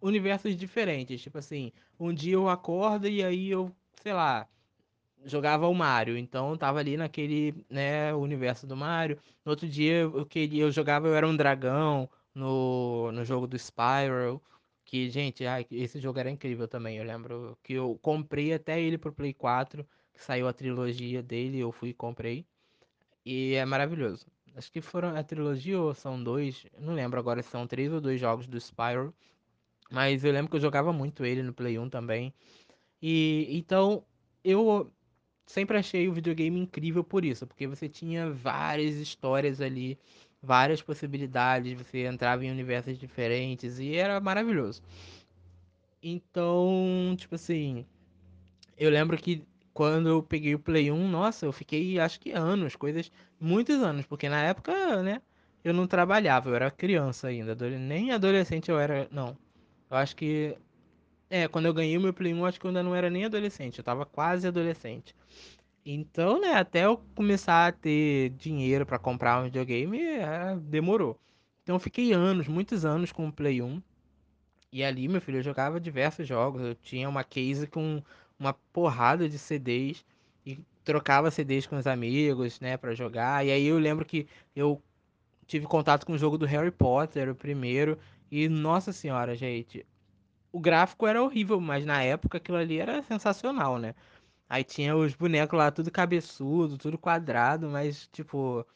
[0.00, 1.22] universos diferentes.
[1.22, 3.72] Tipo assim, um dia eu acordo e aí eu,
[4.02, 4.48] sei lá,
[5.24, 9.18] jogava o Mario, então tava ali naquele, né, universo do Mario.
[9.44, 13.58] No outro dia eu queria, eu jogava, eu era um dragão no, no jogo do
[13.58, 14.40] Spyro,
[14.84, 16.98] Que, gente, ai, esse jogo era incrível também.
[16.98, 21.58] Eu lembro que eu comprei até ele pro Play 4, que saiu a trilogia dele,
[21.60, 22.46] eu fui e comprei.
[23.24, 24.26] E é maravilhoso.
[24.56, 28.00] Acho que foram a trilogia ou são dois, não lembro agora se são três ou
[28.00, 29.12] dois jogos do Spyro.
[29.90, 32.32] Mas eu lembro que eu jogava muito ele no Play 1 também.
[33.02, 34.04] E então
[34.44, 34.90] eu
[35.46, 39.98] sempre achei o videogame incrível por isso, porque você tinha várias histórias ali,
[40.42, 44.82] várias possibilidades, você entrava em universos diferentes e era maravilhoso.
[46.02, 47.86] Então, tipo assim,
[48.76, 49.44] eu lembro que
[49.74, 53.10] quando eu peguei o Play 1, nossa, eu fiquei acho que anos, coisas,
[53.40, 55.20] muitos anos, porque na época, né,
[55.64, 59.36] eu não trabalhava, eu era criança ainda, nem adolescente eu era, não.
[59.90, 60.56] Eu acho que,
[61.28, 63.24] é, quando eu ganhei o meu Play 1, acho que eu ainda não era nem
[63.24, 65.14] adolescente, eu tava quase adolescente.
[65.84, 71.18] Então, né, até eu começar a ter dinheiro pra comprar um videogame, é, demorou.
[71.62, 73.82] Então eu fiquei anos, muitos anos com o Play 1.
[74.72, 76.60] E ali, meu filho, eu jogava diversos jogos.
[76.60, 78.02] Eu tinha uma case com
[78.38, 80.04] uma porrada de CDs
[80.44, 83.44] e trocava CDs com os amigos, né, pra jogar.
[83.46, 84.82] E aí eu lembro que eu
[85.46, 87.98] tive contato com o jogo do Harry Potter, o primeiro.
[88.30, 89.86] E nossa senhora, gente,
[90.52, 93.94] o gráfico era horrível, mas na época aquilo ali era sensacional, né?
[94.48, 98.66] Aí tinha os bonecos lá, tudo cabeçudo, tudo quadrado, mas, tipo,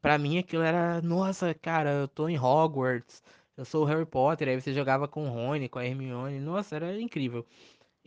[0.00, 3.22] pra mim aquilo era, nossa, cara, eu tô em Hogwarts,
[3.56, 6.76] eu sou o Harry Potter, aí você jogava com o Rony, com a Hermione, nossa,
[6.76, 7.44] era incrível.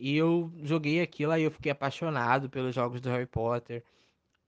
[0.00, 3.84] E eu joguei aquilo, aí eu fiquei apaixonado pelos jogos do Harry Potter.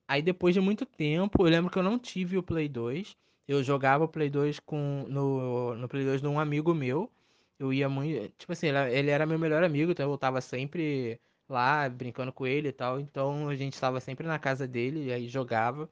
[0.09, 3.17] Aí depois de muito tempo, eu lembro que eu não tive o Play 2.
[3.49, 7.11] Eu jogava o Play 2 com, no, no Play 2 de um amigo meu.
[7.59, 8.29] Eu ia muito.
[8.39, 12.69] Tipo assim, ele era meu melhor amigo, então eu tava sempre lá brincando com ele
[12.69, 13.01] e tal.
[13.01, 15.89] Então a gente estava sempre na casa dele, e aí jogava.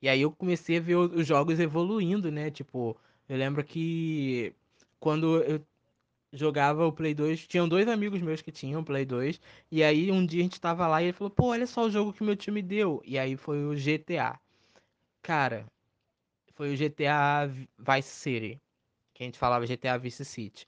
[0.00, 2.50] E aí eu comecei a ver os jogos evoluindo, né?
[2.50, 2.96] Tipo,
[3.28, 4.54] eu lembro que
[5.00, 5.64] quando eu
[6.32, 10.24] jogava o Play 2, tinham dois amigos meus que tinham Play 2, e aí um
[10.24, 12.36] dia a gente tava lá e ele falou, pô, olha só o jogo que meu
[12.36, 13.02] time deu.
[13.04, 14.38] E aí foi o GTA.
[15.22, 15.66] Cara,
[16.54, 18.60] foi o GTA Vice City,
[19.14, 20.66] que a gente falava GTA Vice City.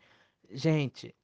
[0.50, 1.14] Gente,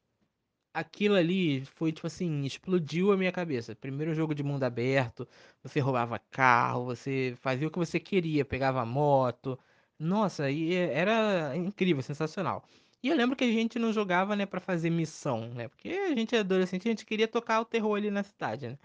[0.75, 3.75] aquilo ali foi tipo assim, explodiu a minha cabeça.
[3.77, 5.27] Primeiro jogo de mundo aberto,
[5.63, 9.59] você roubava carro, você fazia o que você queria, pegava moto.
[9.99, 12.65] Nossa, e era incrível, sensacional.
[13.03, 15.69] E eu lembro que a gente não jogava, né, pra fazer missão, né?
[15.69, 18.79] Porque a gente é adolescente, a gente queria tocar o terror ali na cidade, né?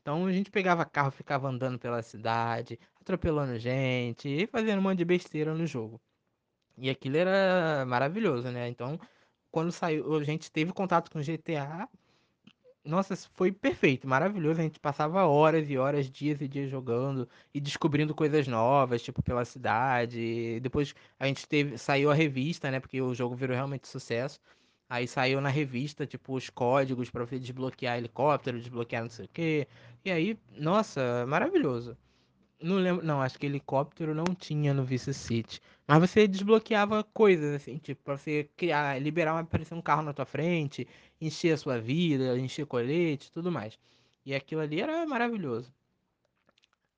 [0.00, 4.98] Então a gente pegava carro, ficava andando pela cidade, atropelando gente e fazendo um monte
[4.98, 6.00] de besteira no jogo.
[6.76, 8.68] E aquilo era maravilhoso, né?
[8.68, 8.98] Então,
[9.50, 11.88] quando saiu, a gente teve contato com GTA,
[12.84, 14.60] nossa, foi perfeito, maravilhoso.
[14.60, 19.22] A gente passava horas e horas, dias e dias jogando e descobrindo coisas novas, tipo,
[19.22, 20.58] pela cidade.
[20.60, 22.80] Depois a gente teve, saiu a revista, né?
[22.80, 24.40] Porque o jogo virou realmente sucesso.
[24.88, 29.28] Aí saiu na revista, tipo, os códigos pra você desbloquear helicóptero, desbloquear não sei o
[29.28, 29.68] quê.
[30.04, 31.96] E aí, nossa, maravilhoso.
[32.60, 35.60] Não lembro, não, acho que helicóptero não tinha no Vice City.
[35.86, 40.24] Mas você desbloqueava coisas, assim, tipo, pra você criar, liberar aparecer um carro na tua
[40.24, 40.86] frente,
[41.22, 43.78] encher a sua vida, encher colete, tudo mais.
[44.26, 45.72] E aquilo ali era maravilhoso.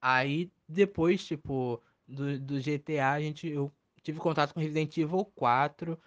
[0.01, 3.73] Aí, depois, tipo, do, do GTA, a gente, eu
[4.03, 5.99] tive contato com Resident Evil 4.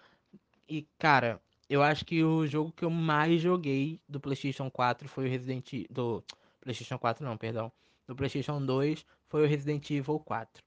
[0.68, 5.26] E, cara, eu acho que o jogo que eu mais joguei do PlayStation 4 foi
[5.26, 5.86] o Resident Evil.
[5.90, 6.24] Do
[6.60, 7.72] PlayStation 4, não, perdão.
[8.06, 10.62] Do PlayStation 2 foi o Resident Evil 4.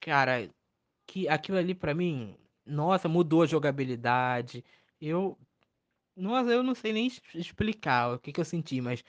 [0.00, 0.48] Cara,
[1.06, 2.36] que aquilo ali pra mim,
[2.66, 4.64] nossa, mudou a jogabilidade.
[5.00, 5.38] Eu,
[6.16, 9.04] nossa, eu não sei nem explicar o que que eu senti, mas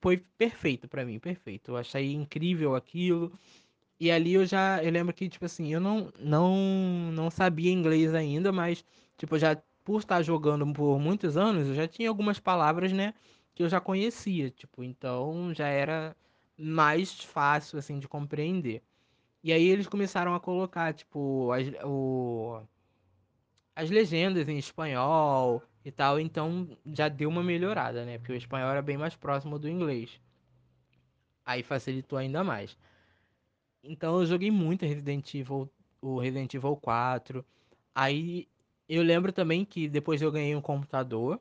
[0.00, 1.72] foi perfeito pra mim, perfeito.
[1.72, 3.32] Eu achei incrível aquilo.
[4.00, 6.56] E ali eu já, eu lembro que, tipo assim, eu não, não,
[7.12, 8.84] não sabia inglês ainda, mas,
[9.16, 13.14] tipo, já por estar jogando por muitos anos, eu já tinha algumas palavras, né,
[13.54, 16.16] que eu já conhecia, tipo, então já era
[16.58, 18.82] mais fácil, assim, de compreender.
[19.42, 22.60] E aí eles começaram a colocar, tipo, as, o,
[23.76, 28.70] as legendas em espanhol e tal, então já deu uma melhorada, né, porque o espanhol
[28.70, 30.20] era bem mais próximo do inglês.
[31.44, 32.76] Aí facilitou ainda mais.
[33.84, 35.70] Então eu joguei muito Resident Evil,
[36.02, 37.46] o Resident Evil 4.
[37.94, 38.48] Aí
[38.88, 41.40] eu lembro também que depois eu ganhei um computador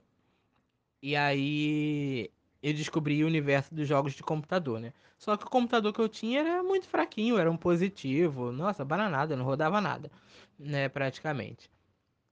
[1.02, 2.30] e aí
[2.62, 4.94] eu descobri o universo dos jogos de computador, né?
[5.18, 9.36] Só que o computador que eu tinha era muito fraquinho, era um positivo, nossa, bananada,
[9.36, 10.12] não rodava nada,
[10.60, 11.68] né, praticamente.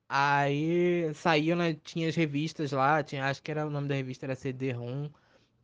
[0.07, 4.25] Aí saiu, né, tinha as revistas lá, tinha, acho que era o nome da revista
[4.25, 5.09] era CD-ROM.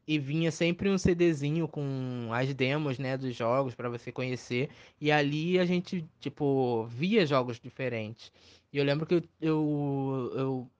[0.07, 4.69] E vinha sempre um CDzinho com as demos, né, dos jogos pra você conhecer.
[4.99, 8.31] E ali a gente, tipo, via jogos diferentes.
[8.73, 10.71] E eu lembro que eu, eu, eu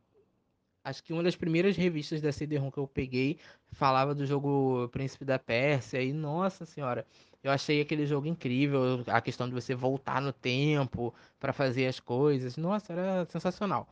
[0.84, 3.38] acho que uma das primeiras revistas da CD-ROM que eu peguei
[3.72, 7.06] falava do jogo Príncipe da Pérsia e nossa senhora,
[7.44, 12.00] eu achei aquele jogo incrível, a questão de você voltar no tempo para fazer as
[12.00, 12.58] coisas.
[12.58, 13.88] Nossa, era sensacional.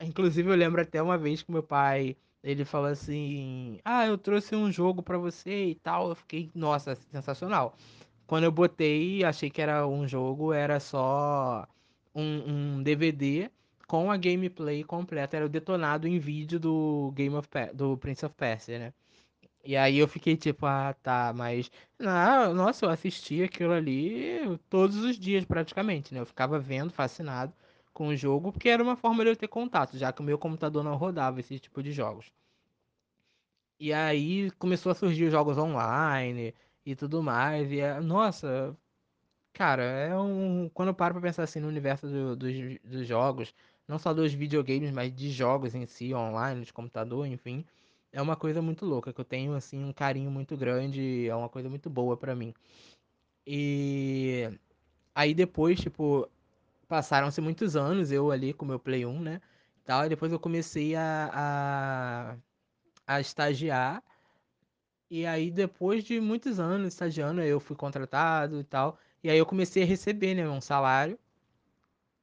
[0.00, 4.54] Inclusive eu lembro até uma vez que meu pai, ele falou assim: "Ah, eu trouxe
[4.54, 6.10] um jogo para você e tal".
[6.10, 7.76] Eu fiquei, nossa, sensacional.
[8.26, 11.66] Quando eu botei, achei que era um jogo, era só
[12.14, 13.50] um, um DVD
[13.88, 18.26] com a gameplay completa, era o detonado em vídeo do Game of Per- do Prince
[18.26, 18.94] of Persia, né?
[19.64, 24.96] E aí eu fiquei tipo, ah, tá, mas não, nossa, eu assisti aquilo ali todos
[24.98, 26.20] os dias praticamente, né?
[26.20, 27.52] Eu ficava vendo, fascinado
[27.92, 30.38] com o jogo, porque era uma forma de eu ter contato, já que o meu
[30.38, 32.30] computador não rodava esse tipo de jogos.
[33.78, 36.54] E aí começou a surgir os jogos online
[36.86, 38.76] e tudo mais, e é- nossa,
[39.54, 40.68] Cara, é um.
[40.70, 42.54] Quando eu paro pra pensar assim no universo do- dos,
[42.84, 43.54] dos jogos,
[43.88, 47.64] não só dos videogames, mas de jogos em si, online, de computador, enfim,
[48.14, 51.50] é uma coisa muito louca, que eu tenho, assim, um carinho muito grande, é uma
[51.50, 52.54] coisa muito boa pra mim.
[53.46, 54.50] E
[55.14, 56.28] aí depois, tipo,
[56.88, 59.40] passaram-se muitos anos, eu ali com meu Play 1, né?
[59.84, 62.36] Tal, e depois eu comecei a,
[63.06, 64.02] a, a estagiar.
[65.10, 68.98] E aí, depois de muitos anos estagiando, eu fui contratado e tal.
[69.22, 71.18] E aí eu comecei a receber, né, um salário.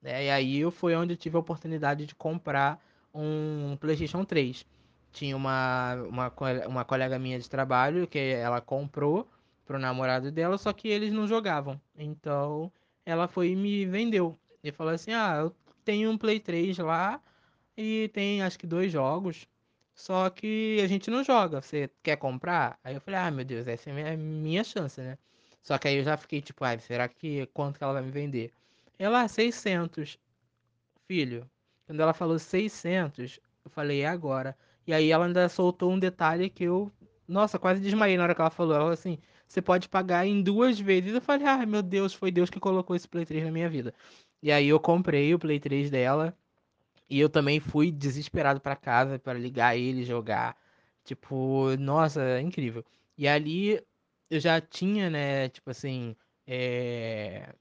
[0.01, 2.83] né, e aí foi onde eu tive a oportunidade de comprar
[3.13, 4.65] um PlayStation 3.
[5.11, 6.33] Tinha uma, uma,
[6.67, 9.27] uma colega minha de trabalho que ela comprou
[9.65, 11.79] pro namorado dela, só que eles não jogavam.
[11.97, 12.71] Então
[13.05, 14.37] ela foi e me vendeu.
[14.63, 17.21] E falou assim: Ah, eu tenho um Play 3 lá
[17.77, 19.47] e tem acho que dois jogos.
[19.93, 21.61] Só que a gente não joga.
[21.61, 22.79] Você quer comprar?
[22.83, 25.17] Aí eu falei, ah, meu Deus, essa é a minha minha chance, né?
[25.61, 28.11] Só que aí eu já fiquei tipo, ah, será que quanto que ela vai me
[28.11, 28.51] vender?
[28.97, 30.17] Ela, 600
[31.07, 31.49] filho.
[31.85, 34.57] Quando ela falou 600 eu falei, é agora.
[34.87, 36.91] E aí ela ainda soltou um detalhe que eu,
[37.27, 38.73] nossa, quase desmaiei na hora que ela falou.
[38.73, 39.17] Ela falou assim,
[39.47, 41.13] você pode pagar em duas vezes.
[41.13, 43.93] Eu falei, ah, meu Deus, foi Deus que colocou esse Play 3 na minha vida.
[44.41, 46.35] E aí eu comprei o Play 3 dela.
[47.09, 50.57] E eu também fui desesperado pra casa para ligar ele, jogar.
[51.03, 52.85] Tipo, nossa, é incrível.
[53.17, 53.81] E ali
[54.29, 56.15] eu já tinha, né, tipo assim,
[56.47, 57.53] é,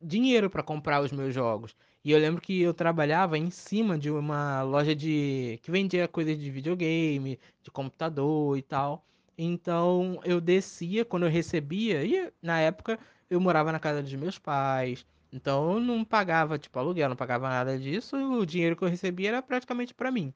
[0.00, 1.76] dinheiro pra comprar os meus jogos.
[2.04, 6.38] E eu lembro que eu trabalhava em cima de uma loja de que vendia coisas
[6.38, 9.04] de videogame, de computador e tal.
[9.38, 12.98] Então eu descia quando eu recebia, e na época
[13.30, 15.06] eu morava na casa dos meus pais.
[15.32, 19.28] Então eu não pagava, tipo, aluguel, não pagava nada disso, o dinheiro que eu recebia
[19.30, 20.34] era praticamente pra mim.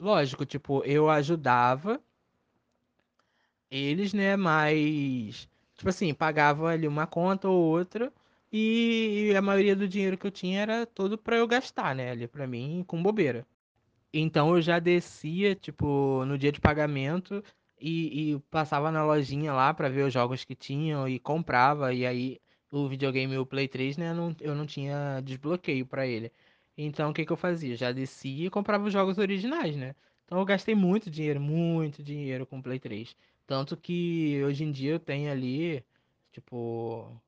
[0.00, 2.02] Lógico, tipo, eu ajudava
[3.70, 5.48] eles, né, mas
[5.80, 8.12] tipo assim, pagava ali uma conta ou outra
[8.52, 12.28] e a maioria do dinheiro que eu tinha era todo pra eu gastar, né, ali
[12.28, 13.46] pra mim com bobeira.
[14.12, 17.44] Então eu já descia, tipo, no dia de pagamento
[17.80, 21.94] e, e passava na lojinha lá pra ver os jogos que tinham e comprava.
[21.94, 22.40] E aí
[22.72, 26.32] o videogame, o Play 3, né, não, eu não tinha desbloqueio pra ele.
[26.76, 27.76] Então o que que eu fazia?
[27.76, 29.94] Já descia e comprava os jogos originais, né?
[30.26, 33.16] Então eu gastei muito dinheiro, muito dinheiro com o Play 3.
[33.50, 35.84] Tanto que hoje em dia eu tenho ali,
[36.30, 37.20] tipo,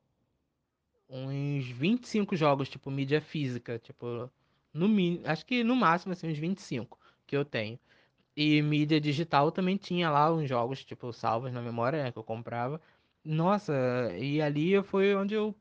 [1.08, 4.30] uns 25 jogos, tipo, mídia física, tipo,
[4.72, 6.96] no mínimo, acho que no máximo, assim, uns 25
[7.26, 7.76] que eu tenho.
[8.36, 12.24] E mídia digital também tinha lá uns jogos, tipo, salvos na memória, né, que eu
[12.24, 12.80] comprava.
[13.24, 13.74] Nossa,
[14.18, 15.54] e ali foi onde eu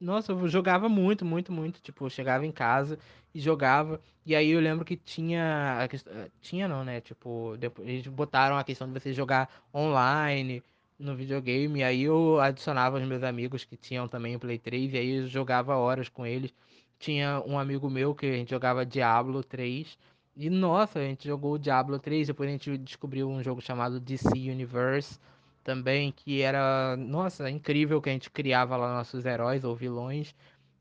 [0.00, 1.80] nossa, eu jogava muito, muito, muito.
[1.80, 2.98] Tipo, eu chegava em casa
[3.34, 4.00] e jogava.
[4.24, 5.82] E aí eu lembro que tinha.
[5.82, 7.00] a quest- eh, Tinha não, né?
[7.00, 10.62] Tipo, depois eles botaram a questão de você jogar online
[10.98, 11.80] no videogame.
[11.80, 14.92] E aí eu adicionava os meus amigos que tinham também o Play 3.
[14.92, 16.52] E aí eu jogava horas com eles.
[16.98, 19.98] Tinha um amigo meu que a gente jogava Diablo 3.
[20.36, 22.26] E nossa, a gente jogou o Diablo 3.
[22.26, 25.18] Depois a gente descobriu um jogo chamado DC Universe
[25.66, 30.32] também, que era, nossa, incrível que a gente criava lá nossos heróis ou vilões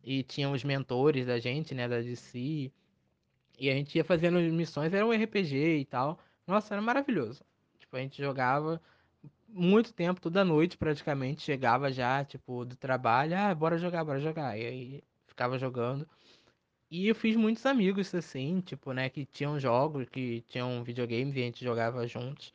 [0.03, 2.71] e tinha os mentores da gente, né, da DC,
[3.57, 6.19] e a gente ia fazendo missões, era um RPG e tal.
[6.45, 7.43] Nossa, era maravilhoso.
[7.79, 8.79] Tipo, a gente jogava
[9.49, 14.55] muito tempo, toda noite praticamente, chegava já, tipo, do trabalho, ah, bora jogar, bora jogar.
[14.55, 16.07] E aí ficava jogando.
[16.91, 21.39] E eu fiz muitos amigos assim, tipo, né, que tinham jogos, que tinham videogames e
[21.39, 22.53] a gente jogava juntos.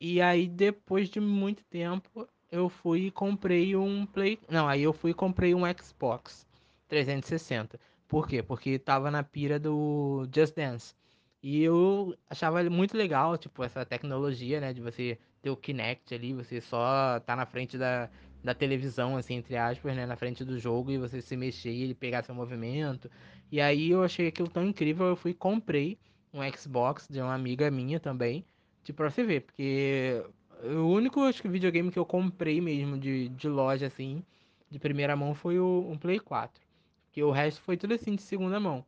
[0.00, 4.38] E aí, depois de muito tempo, eu fui e comprei um Play.
[4.48, 6.46] Não, aí eu fui e comprei um Xbox
[6.88, 7.78] 360.
[8.08, 8.42] Por quê?
[8.42, 10.94] Porque tava na pira do Just Dance.
[11.42, 14.72] E eu achava muito legal, tipo, essa tecnologia, né?
[14.72, 18.10] De você ter o Kinect ali, você só tá na frente da,
[18.42, 21.82] da televisão, assim, entre aspas, né, na frente do jogo e você se mexer e
[21.82, 23.10] ele pegar seu movimento.
[23.50, 25.98] E aí eu achei aquilo tão incrível, eu fui comprei
[26.32, 28.44] um Xbox de uma amiga minha também,
[28.82, 30.24] tipo, pra você ver, porque
[30.64, 34.22] o único acho que, videogame que eu comprei mesmo de, de loja, assim,
[34.70, 36.62] de primeira mão foi o, um Play 4.
[37.06, 38.84] Porque o resto foi tudo assim de segunda mão.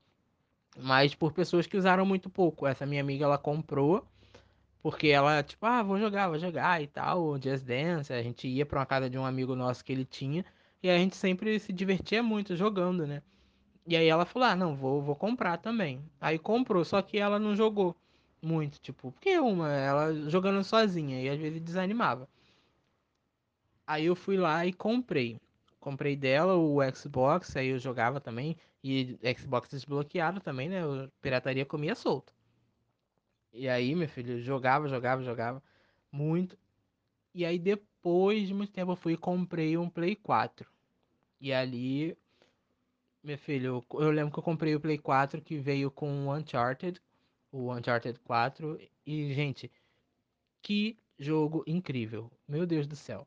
[0.79, 2.67] Mas por pessoas que usaram muito pouco.
[2.67, 4.07] Essa minha amiga, ela comprou
[4.83, 8.13] porque ela, tipo, ah, vou jogar, vou jogar e tal, Just Dance.
[8.13, 10.45] A gente ia pra uma casa de um amigo nosso que ele tinha.
[10.83, 13.23] E a gente sempre se divertia muito jogando, né?
[13.87, 16.03] E aí ela falou, ah, não, vou, vou comprar também.
[16.21, 17.97] Aí comprou, só que ela não jogou
[18.43, 22.29] muito, tipo, porque uma, ela jogando sozinha e às vezes desanimava.
[23.87, 25.39] Aí eu fui lá e comprei.
[25.81, 28.57] Comprei dela o Xbox, aí eu jogava também.
[28.83, 30.81] E Xbox desbloqueado também, né?
[31.21, 32.33] Pirataria comia solto.
[33.53, 35.63] E aí, meu filho, jogava, jogava, jogava.
[36.11, 36.59] Muito.
[37.35, 40.71] E aí, depois de muito tempo, eu fui e comprei um Play 4.
[41.41, 42.17] E ali,
[43.23, 46.35] meu filho, eu, eu lembro que eu comprei o Play 4 que veio com o
[46.35, 47.01] Uncharted.
[47.53, 48.81] O Uncharted 4.
[49.07, 49.71] E, gente,
[50.63, 52.31] que jogo incrível.
[52.49, 53.27] Meu Deus do céu.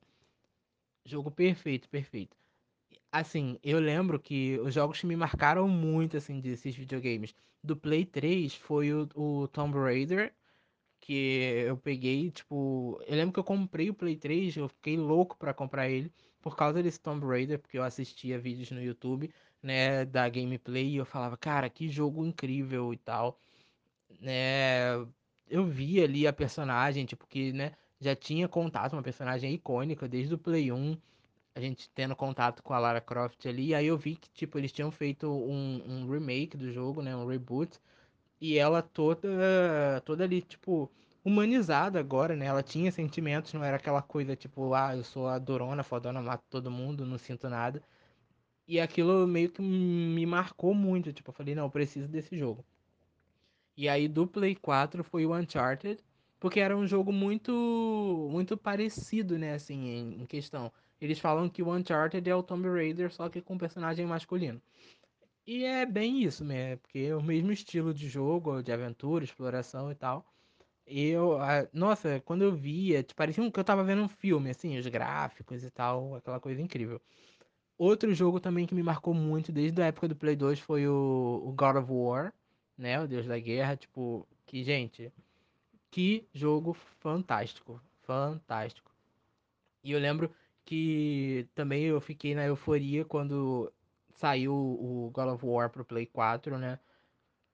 [1.06, 2.36] Jogo perfeito, perfeito.
[3.12, 8.06] Assim, eu lembro que os jogos que me marcaram muito, assim, desses videogames do Play
[8.06, 10.34] 3 foi o, o Tomb Raider,
[11.00, 13.00] que eu peguei, tipo...
[13.08, 16.12] Eu lembro que eu comprei o Play 3, eu fiquei louco pra comprar ele
[16.42, 20.98] por causa desse Tomb Raider, porque eu assistia vídeos no YouTube, né, da gameplay e
[20.98, 23.40] eu falava, cara, que jogo incrível e tal,
[24.22, 24.96] né?
[25.48, 30.34] Eu vi ali a personagem, tipo, que, né, já tinha contato, uma personagem icônica desde
[30.34, 30.98] o Play 1,
[31.56, 34.72] a gente tendo contato com a Lara Croft ali, aí eu vi que, tipo, eles
[34.72, 37.80] tinham feito um, um remake do jogo, né, um reboot,
[38.42, 39.30] e ela toda,
[40.06, 40.92] toda ali, tipo,
[41.24, 45.40] humanizada agora, né, ela tinha sentimentos, não era aquela coisa, tipo, ah, eu sou a
[45.40, 47.82] durona, fodona, mato todo mundo, não sinto nada,
[48.68, 52.66] e aquilo meio que me marcou muito, tipo, eu falei, não, eu preciso desse jogo.
[53.78, 56.00] E aí do Play 4 foi o Uncharted,
[56.40, 60.72] porque era um jogo muito muito parecido, né, assim, em, em questão.
[61.00, 64.62] Eles falam que o Uncharted é o Tomb Raider, só que com personagem masculino.
[65.48, 66.78] E é bem isso, né?
[66.78, 70.26] Porque é o mesmo estilo de jogo, de aventura, exploração e tal.
[70.88, 74.08] E eu, ah, nossa, quando eu via, tipo, parecia um, que eu tava vendo um
[74.08, 77.02] filme, assim, os gráficos e tal, aquela coisa incrível.
[77.78, 81.42] Outro jogo também que me marcou muito desde a época do Play 2 foi o,
[81.46, 82.34] o God of War,
[82.78, 83.00] né?
[83.02, 85.12] O Deus da Guerra, tipo, que, gente,
[85.92, 88.92] que jogo fantástico, fantástico.
[89.84, 90.34] E eu lembro
[90.66, 93.72] que também eu fiquei na euforia quando
[94.10, 96.80] saiu o God of War pro Play 4, né?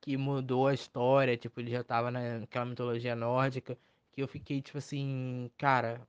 [0.01, 3.77] Que mudou a história, tipo, ele já tava naquela mitologia nórdica,
[4.11, 6.01] que eu fiquei, tipo assim, cara,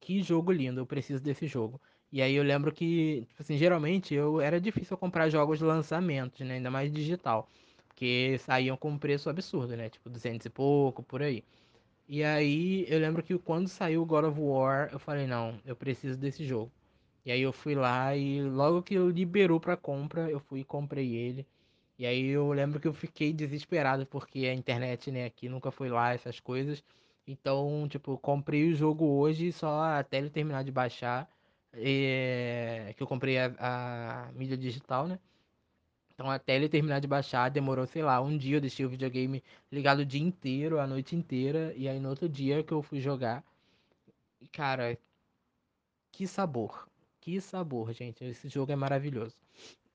[0.00, 1.80] que jogo lindo, eu preciso desse jogo.
[2.12, 6.44] E aí eu lembro que, tipo assim, geralmente eu era difícil comprar jogos de lançamento,
[6.44, 6.54] né?
[6.54, 7.48] Ainda mais digital.
[7.96, 9.88] Porque saíam com um preço absurdo, né?
[9.88, 11.42] Tipo, 200 e pouco, por aí.
[12.08, 16.18] E aí eu lembro que quando saiu God of War, eu falei, não, eu preciso
[16.18, 16.70] desse jogo.
[17.24, 21.14] E aí eu fui lá e logo que liberou pra compra, eu fui e comprei
[21.16, 21.46] ele.
[21.98, 25.88] E aí eu lembro que eu fiquei desesperado porque a internet, né, aqui nunca foi
[25.90, 26.84] lá, essas coisas.
[27.26, 31.28] Então, tipo, comprei o jogo hoje só até ele terminar de baixar.
[31.72, 32.94] É...
[32.96, 35.18] Que eu comprei a, a mídia digital, né?
[36.16, 38.56] Então, até ele terminar de baixar, demorou, sei lá, um dia.
[38.56, 41.74] Eu deixei o videogame ligado o dia inteiro, a noite inteira.
[41.76, 43.44] E aí, no outro dia que eu fui jogar.
[44.40, 44.98] E, cara,
[46.10, 46.88] que sabor.
[47.20, 48.24] Que sabor, gente.
[48.24, 49.36] Esse jogo é maravilhoso.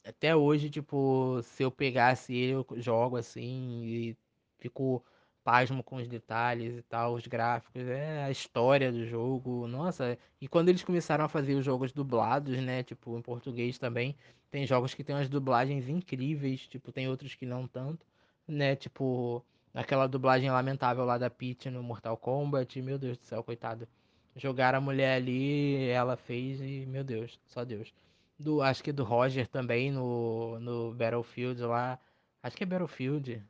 [0.05, 4.17] Até hoje, tipo, se eu pegasse ele, eu jogo assim e
[4.59, 5.03] fico
[5.43, 9.67] pasmo com os detalhes e tal, os gráficos, é a história do jogo.
[9.67, 14.15] Nossa, e quando eles começaram a fazer os jogos dublados, né, tipo, em português também,
[14.49, 18.05] tem jogos que tem umas dublagens incríveis, tipo, tem outros que não tanto,
[18.47, 23.43] né, tipo, aquela dublagem lamentável lá da Peach no Mortal Kombat, meu Deus do céu,
[23.43, 23.87] coitado.
[24.35, 27.93] Jogaram a mulher ali, ela fez e, meu Deus, só Deus
[28.41, 31.99] do, acho que do Roger também no, no Battlefield lá.
[32.43, 33.43] Acho que é Battlefield.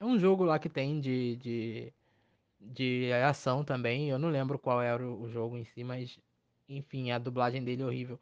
[0.00, 1.92] É um jogo lá que tem de, de,
[2.60, 4.08] de ação também.
[4.10, 6.18] Eu não lembro qual era o, jogo em si, mas
[6.68, 8.18] enfim, a dublagem dele é horrível.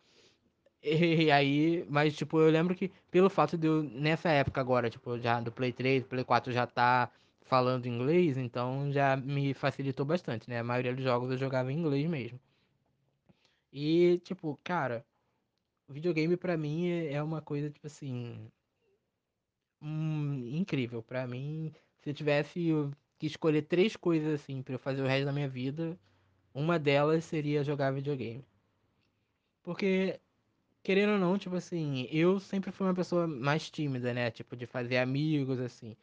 [0.82, 5.18] E aí, mas tipo, eu lembro que pelo fato de eu, nessa época agora, tipo,
[5.18, 7.10] já do Play 3, Play 4 já tá
[7.42, 10.60] falando inglês, então já me facilitou bastante, né?
[10.60, 12.40] A maioria dos jogos eu jogava em inglês mesmo.
[13.72, 15.04] E, tipo, cara,
[15.88, 18.50] videogame pra mim é é uma coisa, tipo assim,
[20.68, 21.02] incrível.
[21.02, 22.70] Pra mim, se eu tivesse
[23.18, 25.98] que escolher três coisas assim pra eu fazer o resto da minha vida,
[26.54, 28.44] uma delas seria jogar videogame.
[29.62, 30.20] Porque,
[30.82, 34.30] querendo ou não, tipo assim, eu sempre fui uma pessoa mais tímida, né?
[34.30, 35.96] Tipo, de fazer amigos, assim.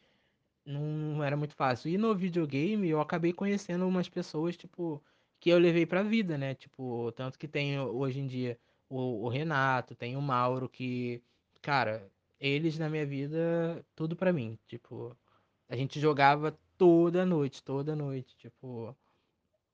[0.66, 1.90] Não era muito fácil.
[1.90, 5.04] E no videogame eu acabei conhecendo umas pessoas, tipo,
[5.40, 6.56] que eu levei pra vida, né?
[6.56, 8.60] Tipo, tanto que tem hoje em dia
[8.90, 11.22] o, o Renato, tem o Mauro, que,
[11.62, 12.10] cara,
[12.40, 14.58] eles na minha vida, tudo pra mim.
[14.68, 15.16] Tipo,
[15.70, 18.36] a gente jogava toda noite, toda noite.
[18.38, 18.96] Tipo,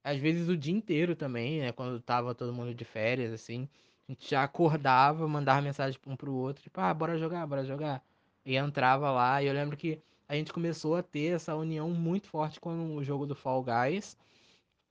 [0.03, 1.71] às vezes o dia inteiro também, né?
[1.71, 3.67] Quando tava todo mundo de férias, assim.
[4.07, 8.03] A gente já acordava, mandava mensagem um pro outro, tipo, ah, bora jogar, bora jogar.
[8.45, 12.27] E entrava lá, e eu lembro que a gente começou a ter essa união muito
[12.27, 14.17] forte com o jogo do Fall Guys,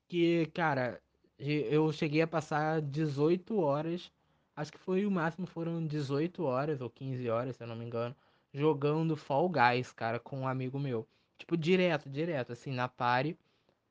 [0.08, 1.00] que, cara,
[1.38, 4.12] eu cheguei a passar 18 horas,
[4.56, 7.84] acho que foi o máximo, foram 18 horas ou 15 horas, se eu não me
[7.84, 8.14] engano,
[8.52, 11.06] jogando Fall Guys, cara, com um amigo meu.
[11.38, 13.36] Tipo, direto, direto, assim, na party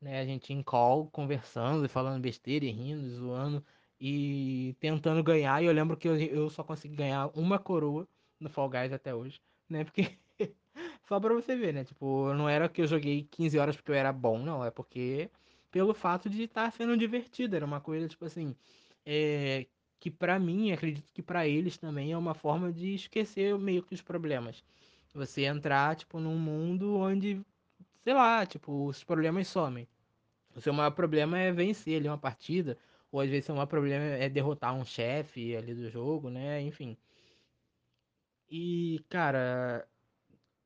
[0.01, 0.19] né?
[0.21, 3.63] A gente em call, conversando, e falando besteira, e rindo, zoando
[3.99, 5.61] e tentando ganhar.
[5.61, 8.07] E eu lembro que eu, eu só consegui ganhar uma coroa
[8.39, 9.83] no Fall Guys até hoje, né?
[9.83, 10.17] Porque
[11.07, 11.83] só pra você ver, né?
[11.83, 14.63] Tipo, não era que eu joguei 15 horas porque eu era bom, não.
[14.63, 15.29] É porque
[15.71, 17.55] pelo fato de estar sendo divertido.
[17.55, 18.55] Era uma coisa, tipo assim,
[19.05, 19.67] é,
[19.99, 23.93] que pra mim, acredito que pra eles também é uma forma de esquecer meio que
[23.93, 24.63] os problemas.
[25.13, 27.41] Você entrar, tipo, num mundo onde,
[28.03, 29.87] sei lá, tipo, os problemas somem.
[30.55, 32.77] O seu maior problema é vencer ali uma partida,
[33.11, 36.61] ou às vezes o maior problema é derrotar um chefe ali do jogo, né?
[36.61, 36.97] Enfim.
[38.49, 39.87] E, cara,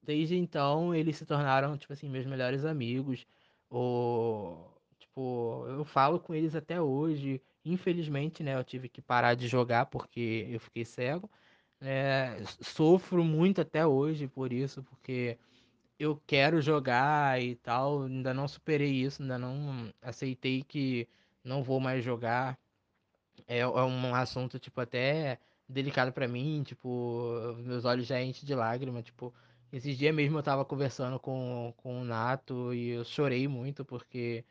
[0.02, 3.26] desde então eles se tornaram, tipo assim, meus melhores amigos.
[3.70, 4.70] O,
[5.00, 7.42] tipo, eu falo com eles até hoje.
[7.66, 11.30] Infelizmente, né, eu tive que parar de jogar porque eu fiquei cego.
[11.82, 12.44] né?
[12.62, 15.38] sofro muito até hoje por isso, porque
[16.00, 21.08] eu quero jogar e tal, ainda não superei isso, ainda não aceitei que
[21.44, 22.60] não vou mais jogar.
[23.48, 28.56] É, é um assunto, tipo, até delicado pra mim, tipo, meus olhos já enchem de
[28.56, 29.34] lágrima, tipo,
[29.72, 34.46] esses dias mesmo eu tava conversando com, com o Nato e eu chorei muito porque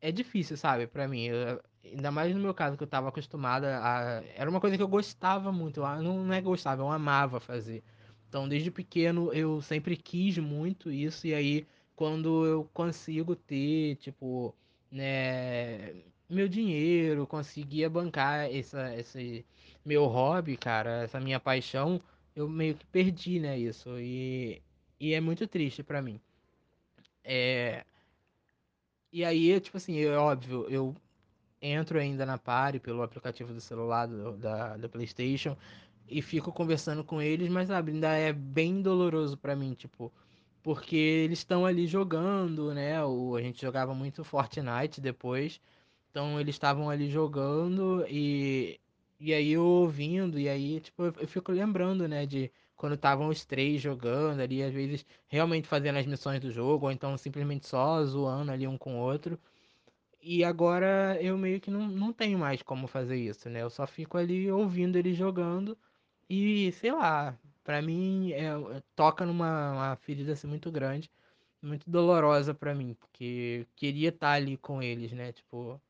[0.00, 1.24] é difícil, sabe, pra mim.
[1.26, 4.22] Eu- ainda mais no meu caso, que eu tava acostumada a.
[4.36, 5.80] Era uma coisa que eu gostava muito.
[5.80, 7.82] Eu não, não é gostava, eu amava fazer.
[8.28, 11.26] Então, desde pequeno, eu sempre quis muito isso.
[11.26, 14.54] E aí, quando eu consigo ter, tipo,
[14.90, 15.94] né,
[16.28, 19.44] meu dinheiro, conseguia bancar essa, esse
[19.84, 22.00] meu hobby, cara, essa minha paixão,
[22.34, 23.98] eu meio que perdi, né, isso.
[23.98, 24.62] E,
[24.98, 26.20] e é muito triste pra mim.
[27.22, 27.84] É.
[29.12, 30.94] E aí, tipo assim, é óbvio, eu
[31.64, 35.56] entro ainda na Party pelo aplicativo do celular do, da, da PlayStation
[36.08, 40.12] e fico conversando com eles, mas sabe, ainda é bem doloroso pra mim, tipo,
[40.62, 43.02] porque eles estão ali jogando, né?
[43.04, 45.60] O, a gente jogava muito Fortnite depois,
[46.10, 48.78] então eles estavam ali jogando e
[49.20, 53.28] e aí eu ouvindo e aí, tipo, eu, eu fico lembrando, né, de quando estavam
[53.28, 57.66] os três jogando ali, às vezes realmente fazendo as missões do jogo, ou então simplesmente
[57.66, 59.38] só zoando ali um com o outro.
[60.26, 63.62] E agora eu meio que não, não tenho mais como fazer isso, né?
[63.62, 65.78] Eu só fico ali ouvindo ele jogando
[66.28, 71.10] e, sei lá, pra mim é, é- toca numa uma ferida assim muito grande,
[71.62, 75.32] muito dolorosa pra mim, porque queria estar ali com eles, né?
[75.32, 75.80] Tipo,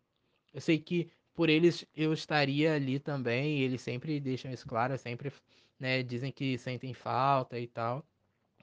[0.55, 5.33] eu sei que por eles eu estaria ali também, eles sempre deixam isso claro, sempre,
[5.79, 8.07] né, dizem que sentem falta e tal,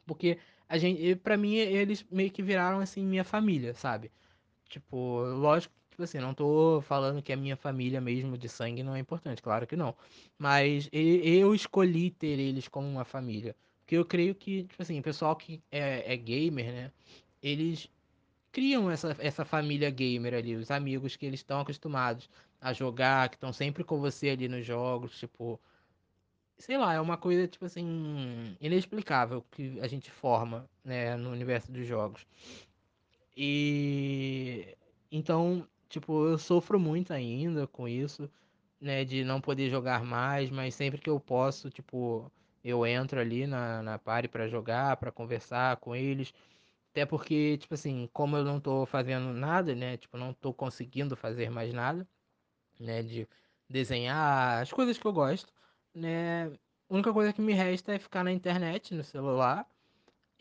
[0.06, 4.12] porque a gente, para mim eles meio que viraram assim minha família, sabe?
[4.72, 8.84] Tipo, lógico que, tipo assim, não tô falando que a minha família mesmo de sangue
[8.84, 9.94] não é importante, claro que não.
[10.38, 13.54] Mas eu escolhi ter eles como uma família.
[13.82, 16.92] Porque eu creio que, tipo assim, o pessoal que é, é gamer, né?
[17.44, 17.90] Eles
[18.52, 22.30] criam essa, essa família gamer ali, os amigos que eles estão acostumados
[22.62, 25.60] a jogar, que estão sempre com você ali nos jogos, tipo,
[26.58, 31.72] sei lá, é uma coisa, tipo assim, inexplicável que a gente forma, né, no universo
[31.72, 32.26] dos jogos.
[33.36, 34.78] E
[35.12, 38.30] então, tipo, eu sofro muito ainda com isso,
[38.80, 42.32] né, de não poder jogar mais, mas sempre que eu posso, tipo,
[42.64, 46.34] eu entro ali na, na party pra jogar, pra conversar com eles.
[46.92, 51.16] Até porque, tipo assim, como eu não tô fazendo nada, né, tipo, não tô conseguindo
[51.16, 52.08] fazer mais nada,
[52.80, 53.28] né, de
[53.70, 55.54] desenhar as coisas que eu gosto,
[55.94, 59.68] né, a única coisa que me resta é ficar na internet, no celular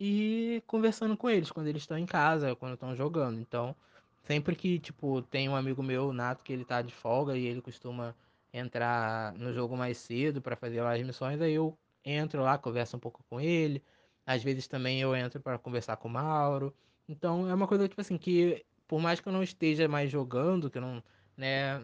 [0.01, 3.39] e conversando com eles quando eles estão em casa, quando estão jogando.
[3.41, 3.77] Então,
[4.25, 7.61] sempre que, tipo, tem um amigo meu, Nato, que ele tá de folga e ele
[7.61, 8.15] costuma
[8.53, 12.97] entrar no jogo mais cedo para fazer lá as missões, aí eu entro lá, converso
[12.97, 13.83] um pouco com ele.
[14.27, 16.75] Às vezes também eu entro para conversar com o Mauro.
[17.09, 20.71] Então, é uma coisa, tipo assim, que por mais que eu não esteja mais jogando,
[20.71, 21.03] que eu não,
[21.37, 21.81] né,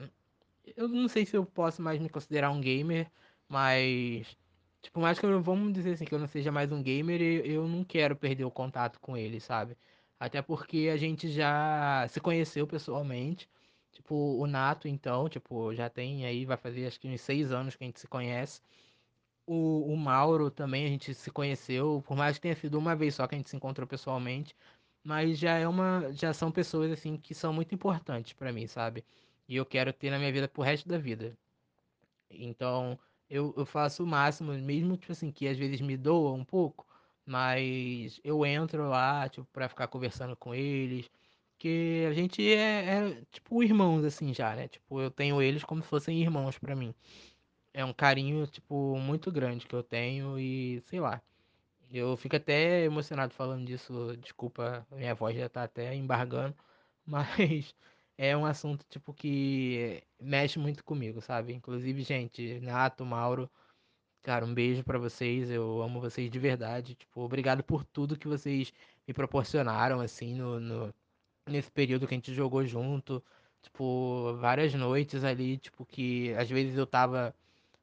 [0.77, 3.11] eu não sei se eu posso mais me considerar um gamer,
[3.49, 4.37] mas.
[4.87, 7.67] Tipo, mais que eu, vamos dizer assim, que eu não seja mais um gamer, eu,
[7.67, 9.77] não quero perder o contato com ele, sabe?
[10.19, 13.49] Até porque a gente já se conheceu pessoalmente.
[13.91, 17.75] Tipo, o Nato, então, tipo, já tem aí, vai fazer acho que uns seis anos
[17.75, 18.61] que a gente se conhece.
[19.47, 23.17] O, o Mauro também a gente se conheceu, por mais que tenha sido uma vez
[23.17, 24.55] só que a gente se encontrou pessoalmente,
[25.05, 29.05] mas já é uma, já são pessoas assim que são muito importantes pra mim, sabe?
[29.49, 31.37] E eu quero ter na minha vida pro resto da vida.
[32.31, 32.99] Então,
[33.31, 36.87] eu, eu faço o máximo, mesmo tipo assim, que às vezes me doa um pouco,
[37.25, 41.11] mas eu entro lá, tipo, pra ficar conversando com eles,
[41.59, 42.85] que a gente é,
[43.19, 44.69] é tipo irmãos assim já, né?
[44.69, 46.95] Tipo, eu tenho eles como se fossem irmãos pra mim
[47.73, 51.21] é um carinho, tipo, muito grande que eu tenho e sei lá.
[51.91, 54.17] Eu fico até emocionado falando disso.
[54.19, 56.57] Desculpa, minha voz já tá até embargando,
[57.07, 57.75] mas
[58.19, 61.53] é um assunto, tipo, que mexe muito comigo, sabe?
[61.55, 63.51] Inclusive, gente, Nato, Mauro,
[64.23, 65.51] cara, um beijo pra vocês.
[65.51, 66.95] Eu amo vocês de verdade.
[66.95, 68.73] Tipo, obrigado por tudo que vocês
[69.07, 70.95] me proporcionaram, assim, no, no
[71.49, 73.23] nesse período que a gente jogou junto.
[73.63, 77.35] Tipo, várias noites ali, tipo, que às vezes eu tava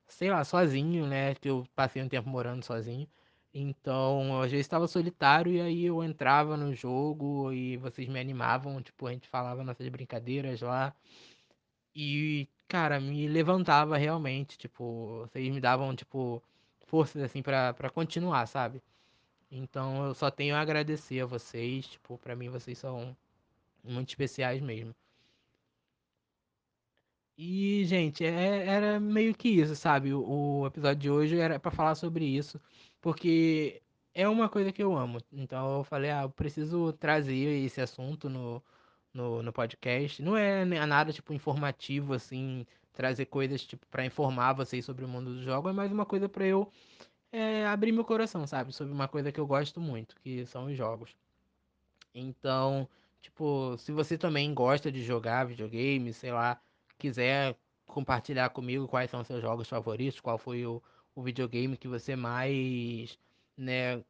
[0.07, 1.35] sei lá, sozinho, né?
[1.35, 3.07] Que eu passei um tempo morando sozinho.
[3.53, 8.81] Então, às vezes estava solitário e aí eu entrava no jogo e vocês me animavam,
[8.81, 10.93] tipo, a gente falava nossas brincadeiras lá.
[11.95, 16.41] E, cara, me levantava realmente, tipo, vocês me davam, tipo,
[16.85, 18.81] forças assim pra, pra continuar, sabe?
[19.51, 23.15] Então, eu só tenho a agradecer a vocês, tipo, pra mim vocês são
[23.83, 24.95] muito especiais mesmo.
[27.37, 30.13] E, gente, é- era meio que isso, sabe?
[30.13, 32.59] O, o episódio de hoje era pra falar sobre isso,
[33.03, 33.81] porque
[34.13, 35.19] é uma coisa que eu amo.
[35.33, 37.35] Então eu falei, ah, eu preciso trazer
[37.65, 38.63] esse assunto no,
[39.13, 40.23] no, no podcast.
[40.23, 45.33] Não é nada, tipo, informativo, assim, trazer coisas, tipo, pra informar vocês sobre o mundo
[45.35, 46.71] do jogo, é mais uma coisa pra eu
[47.31, 48.73] é, abrir meu coração, sabe?
[48.73, 51.15] Sobre uma coisa que eu gosto muito, que são os jogos.
[52.15, 52.87] Então,
[53.21, 56.61] tipo, se você também gosta de jogar videogame, sei lá,
[56.97, 60.81] quiser compartilhar comigo quais são seus jogos favoritos, qual foi o,
[61.15, 63.17] o videogame que você mais,
[63.57, 64.03] né,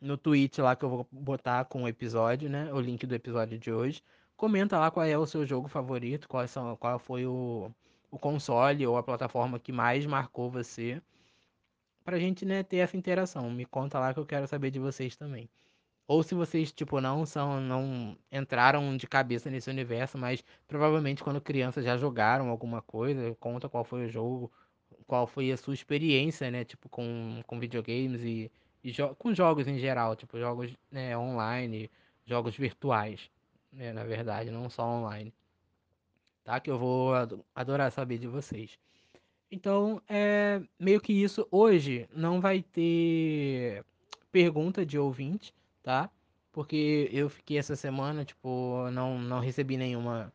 [0.00, 2.72] no tweet lá que eu vou botar com o episódio, né?
[2.72, 4.02] O link do episódio de hoje.
[4.36, 7.70] Comenta lá qual é o seu jogo favorito, qual, são, qual foi o,
[8.10, 11.02] o console ou a plataforma que mais marcou você.
[12.04, 13.50] Pra gente, né, ter essa interação.
[13.50, 15.48] Me conta lá que eu quero saber de vocês também.
[16.06, 21.40] Ou se vocês, tipo, não são, não entraram de cabeça nesse universo, mas provavelmente quando
[21.40, 24.50] criança já jogaram alguma coisa, conta qual foi o jogo,
[25.06, 28.50] qual foi a sua experiência, né, tipo, com, com videogames e,
[28.88, 31.90] e jo com jogos em geral, tipo, jogos, né, online,
[32.24, 33.30] jogos virtuais,
[33.72, 35.32] né, na verdade, não só online,
[36.44, 36.58] tá?
[36.58, 38.78] Que eu vou ado- adorar saber de vocês.
[39.50, 41.46] Então, é meio que isso.
[41.50, 43.84] Hoje não vai ter
[44.32, 46.10] pergunta de ouvinte, tá?
[46.52, 50.32] Porque eu fiquei essa semana, tipo, não, não recebi nenhuma,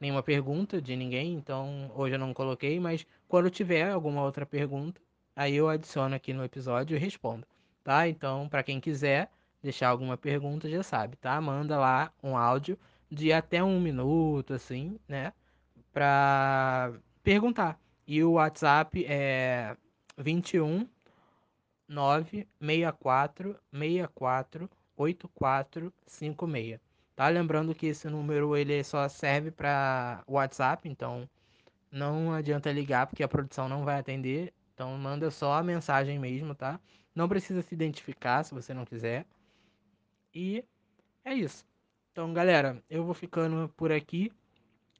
[0.00, 5.00] nenhuma pergunta de ninguém, então hoje eu não coloquei, mas quando tiver alguma outra pergunta,
[5.34, 7.46] aí eu adiciono aqui no episódio e respondo,
[7.86, 8.08] tá?
[8.08, 9.30] Então, para quem quiser
[9.62, 11.40] deixar alguma pergunta, já sabe, tá?
[11.40, 12.76] Manda lá um áudio
[13.08, 15.32] de até um minuto, assim, né?
[15.92, 17.78] Pra perguntar.
[18.04, 19.76] E o WhatsApp é
[20.18, 20.88] 21
[21.88, 26.80] 964 64 8456.
[27.14, 27.28] Tá?
[27.28, 31.28] Lembrando que esse número ele só serve para WhatsApp, então
[31.90, 34.52] não adianta ligar porque a produção não vai atender.
[34.74, 36.80] Então manda só a mensagem mesmo, tá?
[37.16, 39.24] Não precisa se identificar se você não quiser.
[40.34, 40.62] E
[41.24, 41.64] é isso.
[42.12, 44.30] Então, galera, eu vou ficando por aqui.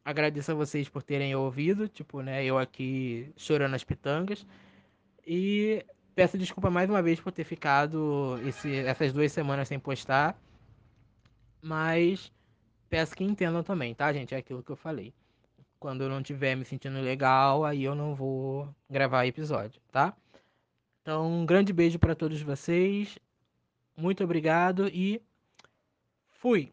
[0.02, 4.46] Agradeço a vocês por terem ouvido, tipo, né, eu aqui chorando as pitangas.
[5.26, 10.40] E peço desculpa mais uma vez por ter ficado esse, essas duas semanas sem postar.
[11.60, 12.32] Mas
[12.88, 14.34] peço que entendam também, tá, gente?
[14.34, 15.12] É aquilo que eu falei.
[15.78, 20.16] Quando eu não estiver me sentindo legal, aí eu não vou gravar episódio, tá?
[21.06, 23.16] Então, um grande beijo para todos vocês.
[23.96, 25.22] Muito obrigado e
[26.32, 26.72] fui!